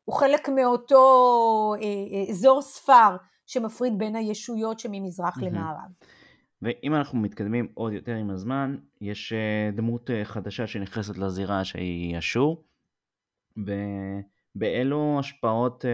[0.04, 5.44] הוא חלק מאותו אה, אזור ספר שמפריד בין הישויות שממזרח mm-hmm.
[5.44, 5.90] למערב.
[6.62, 9.32] ואם אנחנו מתקדמים עוד יותר עם הזמן, יש
[9.72, 12.64] דמות חדשה שנכנסת לזירה שהיא אשור,
[13.56, 15.84] ובאילו השפעות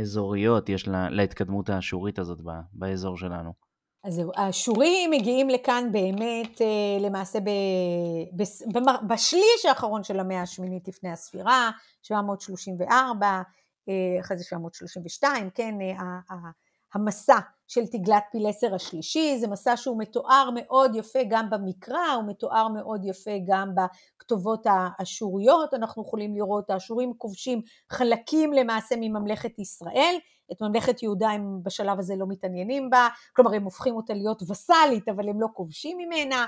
[0.00, 2.40] אזוריות יש לה, להתקדמות האשורית הזאת
[2.72, 3.52] באזור שלנו?
[4.04, 6.60] אז האשורים מגיעים לכאן באמת
[7.00, 7.48] למעשה ב,
[8.74, 11.70] ב, בשליש האחרון של המאה השמינית לפני הספירה,
[12.02, 13.42] 734,
[14.20, 15.74] אחרי זה 732, כן,
[16.94, 17.38] המסע
[17.68, 23.04] של תגלת פילסר השלישי, זה מסע שהוא מתואר מאוד יפה גם במקרא, הוא מתואר מאוד
[23.04, 30.14] יפה גם בכתובות האשוריות, אנחנו יכולים לראות האשורים כובשים חלקים למעשה מממלכת ישראל,
[30.52, 35.08] את ממלכת יהודה הם בשלב הזה לא מתעניינים בה, כלומר הם הופכים אותה להיות וסאלית
[35.08, 36.46] אבל הם לא כובשים ממנה,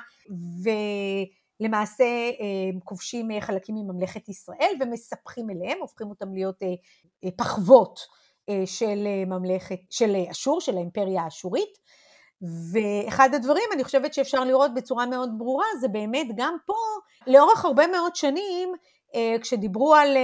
[1.61, 2.05] ולמעשה
[2.71, 7.99] הם כובשים חלקים מממלכת ישראל ומספחים אליהם, הופכים אותם להיות אה, פחוות.
[7.99, 8.24] אה,
[8.67, 11.85] של אה, ממלכת, של אה, אשור, של האימפריה האשורית.
[12.73, 16.75] ואחד הדברים, אני חושבת שאפשר לראות בצורה מאוד ברורה, זה באמת גם פה,
[17.27, 18.73] לאורך הרבה מאוד שנים,
[19.41, 20.17] כשדיברו על,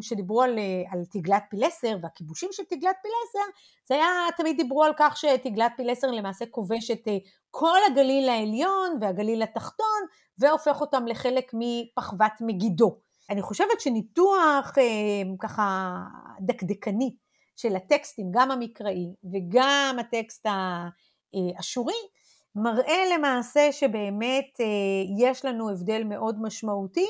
[0.00, 0.58] כשדיברו על,
[0.92, 3.50] על תגלת פילסר והכיבושים של תגלת פילסר,
[3.88, 7.08] זה היה, תמיד דיברו על כך שתגלת פילסר למעשה כובש את
[7.50, 10.02] כל הגליל העליון והגליל התחתון,
[10.38, 12.96] והופך אותם לחלק מפחוות מגידו.
[13.30, 14.72] אני חושבת שניתוח
[15.40, 15.96] ככה
[16.40, 17.16] דקדקני
[17.56, 21.94] של הטקסטים, גם המקראי וגם הטקסט האשורי,
[22.54, 27.06] מראה למעשה שבאמת אה, יש לנו הבדל מאוד משמעותי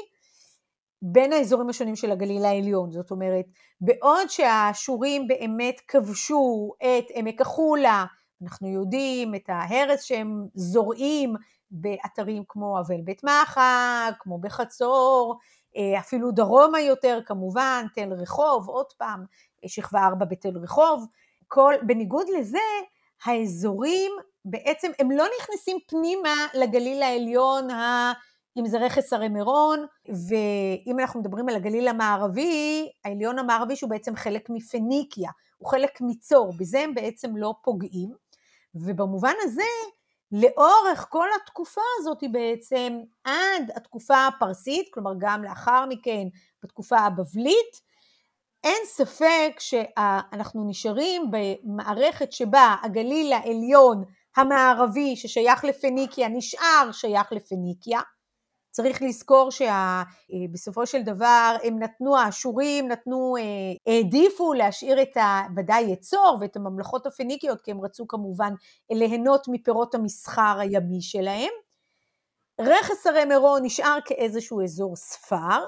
[1.02, 2.90] בין האזורים השונים של הגליל העליון.
[2.90, 3.44] זאת אומרת,
[3.80, 8.04] בעוד שהאשורים באמת כבשו את עמק החולה,
[8.42, 11.34] אנחנו יודעים את ההרס שהם זורעים
[11.70, 15.38] באתרים כמו אבל בית מחק, כמו בחצור,
[15.76, 19.24] אה, אפילו דרומה יותר כמובן, תל רחוב, עוד פעם,
[19.68, 21.06] שכבה 4 בתל רחוב.
[21.48, 22.58] כל, בניגוד לזה,
[23.24, 24.12] האזורים
[24.44, 28.12] בעצם, הם לא נכנסים פנימה לגליל העליון, ה,
[28.58, 34.16] אם זה רכס הרי מירון, ואם אנחנו מדברים על הגליל המערבי, העליון המערבי שהוא בעצם
[34.16, 38.10] חלק מפניקיה, הוא חלק מצור, בזה הם בעצם לא פוגעים,
[38.74, 39.62] ובמובן הזה,
[40.32, 46.28] לאורך כל התקופה הזאת בעצם, עד התקופה הפרסית, כלומר גם לאחר מכן
[46.62, 47.80] בתקופה הבבלית,
[48.66, 54.04] אין ספק שאנחנו נשארים במערכת שבה הגליל העליון
[54.36, 58.00] המערבי ששייך לפניקיה נשאר שייך לפניקיה.
[58.70, 65.42] צריך לזכור שבסופו אה, של דבר הם נתנו, האשורים נתנו, אה, העדיפו להשאיר את ה,
[65.56, 68.52] ודאי את צור ואת הממלכות הפניקיות, כי הם רצו כמובן
[68.90, 71.52] ליהנות מפירות המסחר הימי שלהם.
[72.60, 75.64] רכס הרי מירון נשאר כאיזשהו אזור ספר,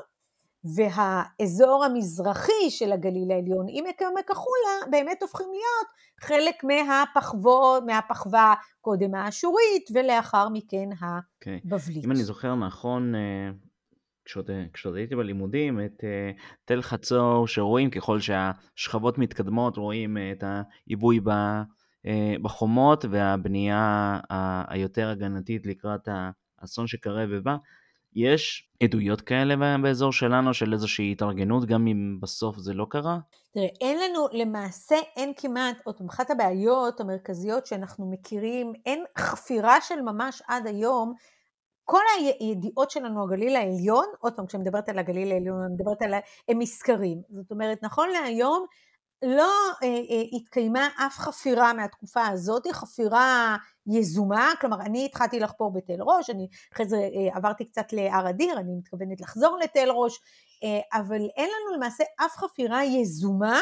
[0.64, 5.88] והאזור המזרחי של הגליל העליון עם עמק החולה באמת הופכים להיות
[6.20, 11.60] חלק מהפחוות, מהפחווה קודם האשורית ולאחר מכן אוקיי.
[11.64, 12.04] הבבלית.
[12.04, 12.06] Okay.
[12.06, 13.50] אם אני זוכר נכון, אה,
[14.24, 16.30] כשעוד, כשעוד הייתי בלימודים, את אה,
[16.64, 21.20] תל חצור, שרואים ככל שהשכבות מתקדמות, רואים אה, את העיבוי
[22.42, 24.20] בחומות והבנייה
[24.68, 26.08] היותר הגנתית לקראת
[26.60, 27.56] האסון שקרב ובא.
[28.18, 33.18] יש עדויות כאלה באזור שלנו של איזושהי התארגנות, גם אם בסוף זה לא קרה?
[33.54, 40.00] תראה, אין לנו, למעשה אין כמעט, פעם, אחת הבעיות המרכזיות שאנחנו מכירים, אין חפירה של
[40.00, 41.14] ממש עד היום.
[41.84, 46.14] כל הידיעות שלנו, הגליל העליון, עוד פעם, כשאני מדברת על הגליל העליון, אני מדברת על,
[46.48, 47.22] הם מסקרים.
[47.30, 48.66] זאת אומרת, נכון להיום,
[49.22, 49.52] לא
[49.82, 53.56] אה, אה, התקיימה אף חפירה מהתקופה הזאת, חפירה
[53.86, 58.58] יזומה, כלומר אני התחלתי לחפור בתל ראש, אני אחרי זה אה, עברתי קצת להר אדיר,
[58.58, 60.20] אני מתכוונת לחזור לתל ראש,
[60.64, 63.60] אה, אבל אין לנו למעשה אף חפירה יזומה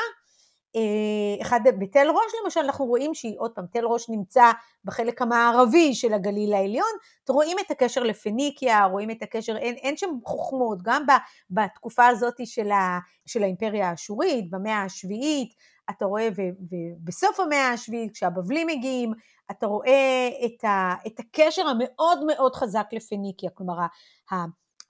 [1.43, 4.53] אחד, בתל ראש למשל אנחנו רואים שהיא עוד פעם, תל ראש נמצא
[4.85, 6.93] בחלק המערבי של הגליל העליון,
[7.29, 11.05] רואים את הקשר לפניקיה, רואים את הקשר, אין, אין שם חוכמות, גם
[11.51, 15.55] בתקופה הזאת של, ה, של האימפריה האשורית, במאה השביעית,
[15.91, 16.29] אתה רואה,
[16.71, 19.13] ובסוף המאה השביעית, כשהבבלים מגיעים,
[19.51, 23.75] אתה רואה את, ה, את הקשר המאוד מאוד חזק לפניקיה, כלומר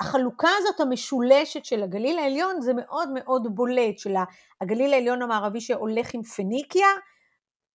[0.01, 4.15] החלוקה הזאת המשולשת של הגליל העליון זה מאוד מאוד בולט, של
[4.61, 6.87] הגליל העליון המערבי שהולך עם פניקיה,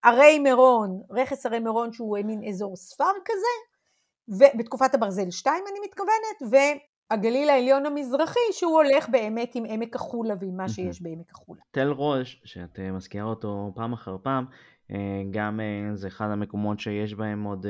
[0.04, 3.54] ערי מירון, רכס ערי מירון שהוא מין אזור ספר כזה,
[4.28, 6.62] ובתקופת הברזל 2 אני מתכוונת,
[7.12, 11.62] והגליל העליון המזרחי שהוא הולך באמת עם עמק החולה ועם מה שיש בעמק החולה.
[11.72, 14.46] תל ראש, שאת אה, מזכירה אותו פעם אחר פעם,
[14.92, 17.66] אה, גם אה, זה אחד המקומות שיש בהם עוד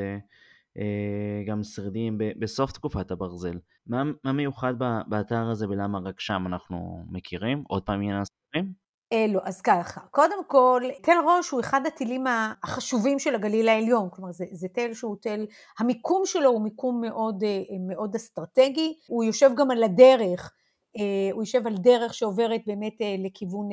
[1.48, 3.58] גם שרידים בסוף תקופת הברזל.
[3.88, 4.74] מה, מה מיוחד
[5.08, 7.64] באתר הזה ולמה רק שם אנחנו מכירים?
[7.68, 8.74] עוד פעם עניין השרידים?
[9.14, 12.24] אה, לא, אז ככה, קודם כל, תל ראש הוא אחד הטילים
[12.64, 15.46] החשובים של הגליל העליון, כלומר זה, זה תל שהוא תל,
[15.80, 20.54] המיקום שלו הוא מיקום מאוד, אה, מאוד אסטרטגי, הוא יושב גם על הדרך,
[20.98, 23.70] אה, הוא יושב על דרך שעוברת באמת לכיוון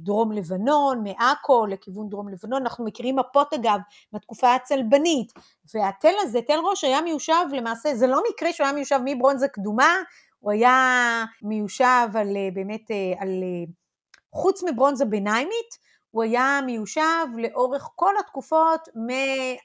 [0.00, 3.78] דרום לבנון, מעכו לכיוון דרום לבנון, אנחנו מכירים מפות אגב
[4.12, 5.32] מהתקופה הצלבנית,
[5.74, 9.94] והתל הזה, תל ראש היה מיושב למעשה, זה לא מקרה שהוא היה מיושב מברונזה קדומה,
[10.38, 13.42] הוא היה מיושב על באמת, על
[14.32, 18.88] חוץ מברונזה ביניימית, הוא היה מיושב לאורך כל התקופות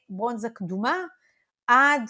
[0.10, 0.96] מברונזה קדומה
[1.68, 2.02] עד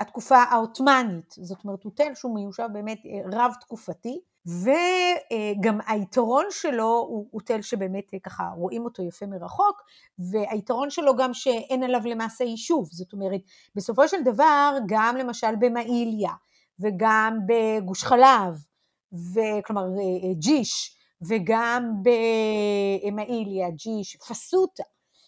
[0.00, 7.06] התקופה העות'מאנית, זאת אומרת הוא תל שהוא מיושב באמת אה, רב תקופתי, וגם היתרון שלו
[7.08, 9.82] הוא, הוא תל שבאמת אה, ככה רואים אותו יפה מרחוק,
[10.18, 13.40] והיתרון שלו גם שאין עליו למעשה יישוב, זאת אומרת
[13.74, 16.32] בסופו של דבר גם למשל במעיליה
[16.80, 18.64] וגם בגוש חלב,
[19.12, 20.96] וכלומר אה, ג'יש,
[21.28, 24.84] וגם במעיליה, ג'יש, פסוטה.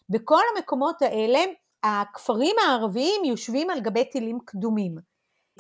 [0.09, 1.41] בכל המקומות האלה
[1.83, 5.10] הכפרים הערביים יושבים על גבי טילים קדומים.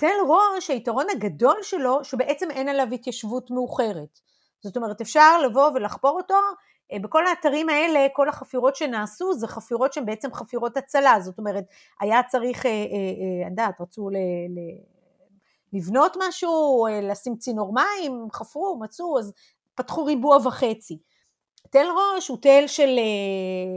[0.01, 4.21] תל ראש, היתרון הגדול שלו, שבעצם אין עליו התיישבות מאוחרת.
[4.61, 6.35] זאת אומרת, אפשר לבוא ולחפור אותו,
[6.93, 11.65] אה, בכל האתרים האלה, כל החפירות שנעשו, זה חפירות שהן בעצם חפירות הצלה, זאת אומרת,
[12.01, 14.17] היה צריך, אני אה, יודעת, אה, רצו ל...
[15.73, 19.33] לבנות משהו, לשים צינור מים, חפרו, מצאו, אז
[19.75, 20.99] פתחו ריבוע וחצי.
[21.71, 22.99] תל ראש הוא תל של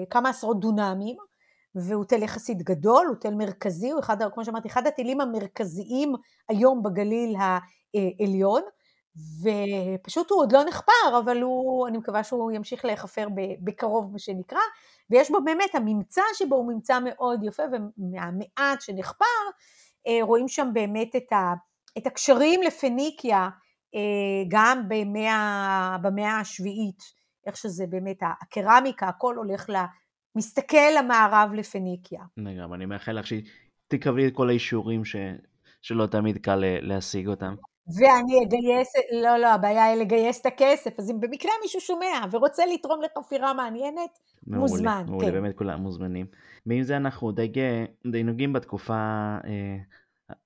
[0.09, 1.17] כמה עשרות דונמים,
[1.75, 6.13] והוא תל יחסית גדול, הוא תל מרכזי, הוא אחד, כמו שאמרתי, אחד הטילים המרכזיים
[6.49, 8.61] היום בגליל העליון,
[9.15, 13.27] ופשוט הוא עוד לא נחפר, אבל הוא, אני מקווה שהוא ימשיך להיחפר
[13.63, 14.59] בקרוב, מה שנקרא,
[15.09, 19.25] ויש בו באמת, הממצא שבו הוא ממצא מאוד יפה, ומהמעט שנחפר,
[20.07, 21.53] אה, רואים שם באמת את, ה,
[21.97, 23.49] את הקשרים לפניקיה,
[23.95, 27.03] אה, גם במאה, במאה השביעית,
[27.47, 29.75] איך שזה באמת, הקרמיקה, הכל הולך ל...
[30.35, 32.21] מסתכל למערב לפניקיה.
[32.37, 35.15] לגמרי, אני מאחל לך שתקבלי את כל האישורים ש...
[35.81, 37.55] שלא תמיד קל להשיג אותם.
[37.87, 42.63] ואני אגייס, לא, לא, הבעיה היא לגייס את הכסף, אז אם במקרה מישהו שומע ורוצה
[42.73, 45.03] לתרום לחפירה מעניינת, מעולה, מוזמן.
[45.07, 45.31] מעולה, כן.
[45.31, 46.25] באמת כולם מוזמנים.
[46.65, 47.51] ועם זה אנחנו די,
[48.11, 48.93] די נוגעים בתקופה
[49.45, 49.77] אה,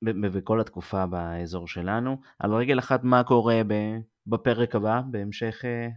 [0.02, 2.18] בכל התקופה באזור שלנו.
[2.40, 3.62] על רגל אחת מה קורה
[4.28, 5.88] בפרק הבא, בהמשך, אה,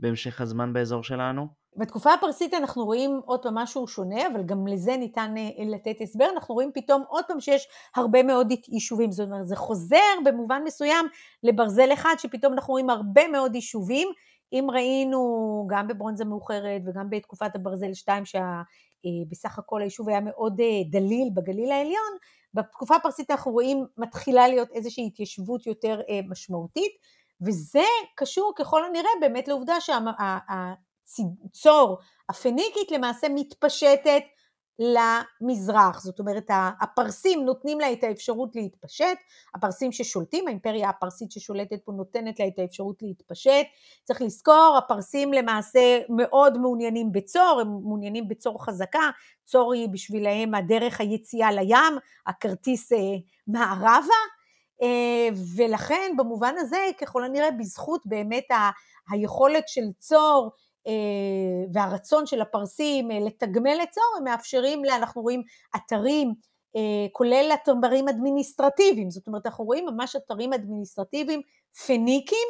[0.00, 1.46] בהמשך הזמן באזור שלנו?
[1.76, 6.26] בתקופה הפרסית אנחנו רואים עוד פעם משהו שונה, אבל גם לזה ניתן אה, לתת הסבר.
[6.34, 9.12] אנחנו רואים פתאום עוד פעם שיש הרבה מאוד יישובים.
[9.12, 11.06] זאת אומרת, זה חוזר במובן מסוים
[11.42, 14.08] לברזל אחד, שפתאום אנחנו רואים הרבה מאוד יישובים.
[14.52, 15.20] אם ראינו
[15.70, 22.12] גם בברונזה מאוחרת וגם בתקופת הברזל 2, שבסך הכל היישוב היה מאוד דליל בגליל העליון,
[22.54, 26.92] בתקופה הפרסית אנחנו רואים מתחילה להיות איזושהי התיישבות יותר אה, משמעותית,
[27.46, 27.84] וזה
[28.14, 29.74] קשור ככל הנראה באמת לעובדה
[31.06, 34.22] שהצור הפניקית למעשה מתפשטת
[34.80, 36.46] למזרח, זאת אומרת
[36.80, 39.18] הפרסים נותנים לה את האפשרות להתפשט,
[39.54, 43.66] הפרסים ששולטים, האימפריה הפרסית ששולטת פה נותנת לה את האפשרות להתפשט,
[44.04, 49.10] צריך לזכור, הפרסים למעשה מאוד מעוניינים בצור, הם מעוניינים בצור חזקה,
[49.44, 52.98] צור היא בשבילהם הדרך היציאה לים, הכרטיס אה,
[53.46, 54.20] מערבה,
[55.56, 58.46] ולכן במובן הזה ככל הנראה בזכות באמת
[59.10, 60.50] היכולת של צור
[60.86, 60.92] אה,
[61.72, 65.42] והרצון של הפרסים אה, לתגמל את צור, הם מאפשרים, לה, אנחנו רואים
[65.76, 66.34] אתרים,
[66.76, 71.40] אה, כולל אתרים אדמיניסטרטיביים, זאת אומרת אנחנו רואים ממש אתרים אדמיניסטרטיביים
[71.86, 72.48] פניקים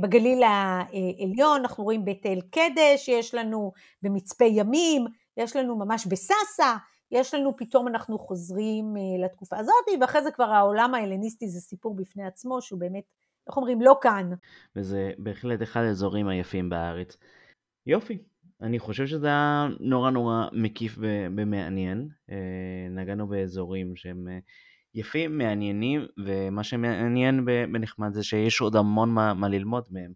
[0.00, 3.72] בגליל העליון, אנחנו רואים בית אל קדש, יש לנו
[4.02, 5.04] במצפה ימים,
[5.36, 6.74] יש לנו ממש בסאסא,
[7.12, 8.94] יש לנו פתאום אנחנו חוזרים
[9.24, 13.04] לתקופה הזאת, ואחרי זה כבר העולם ההלניסטי זה סיפור בפני עצמו, שהוא באמת
[13.48, 14.30] איך אומרים, לא כאן.
[14.76, 17.16] וזה בהחלט אחד האזורים היפים בארץ.
[17.86, 18.18] יופי,
[18.62, 20.98] אני חושב שזה היה נורא נורא מקיף
[21.36, 22.08] ומעניין.
[22.30, 24.38] אה, נגענו באזורים שהם אה,
[24.94, 30.12] יפים, מעניינים, ומה שמעניין בנחמד זה שיש עוד המון מה, מה ללמוד מהם.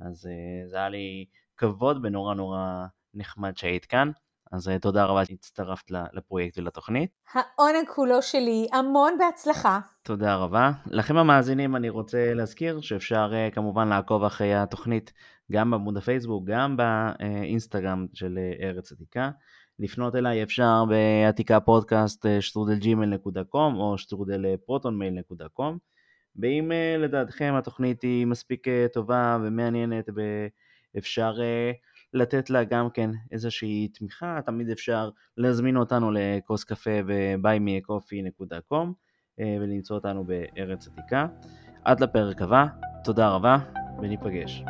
[0.00, 1.24] אז אה, זה היה לי
[1.56, 4.10] כבוד ונורא נורא נחמד שהיית כאן.
[4.52, 7.10] אז תודה רבה שהצטרפת לפרויקט ולתוכנית.
[7.32, 9.80] העונג כולו שלי, המון בהצלחה.
[10.02, 10.70] תודה רבה.
[10.86, 15.12] לכם המאזינים אני רוצה להזכיר שאפשר כמובן לעקוב אחרי התוכנית
[15.52, 19.30] גם בעמוד הפייסבוק, גם באינסטגרם של ארץ עתיקה.
[19.78, 25.78] לפנות אליי אפשר בעתיקה פודקאסט שטרודל gmail.com או שטרודל protonmail.com
[26.36, 30.08] ואם לדעתכם התוכנית היא מספיק טובה ומעניינת
[30.94, 31.32] ואפשר
[32.12, 38.86] לתת לה גם כן איזושהי תמיכה, תמיד אפשר להזמין אותנו לכוס קפה ב-buymeacoffee.com
[39.38, 41.26] ולמצוא אותנו בארץ עתיקה.
[41.84, 42.66] עד לפרק הבא,
[43.04, 43.58] תודה רבה
[44.02, 44.62] וניפגש.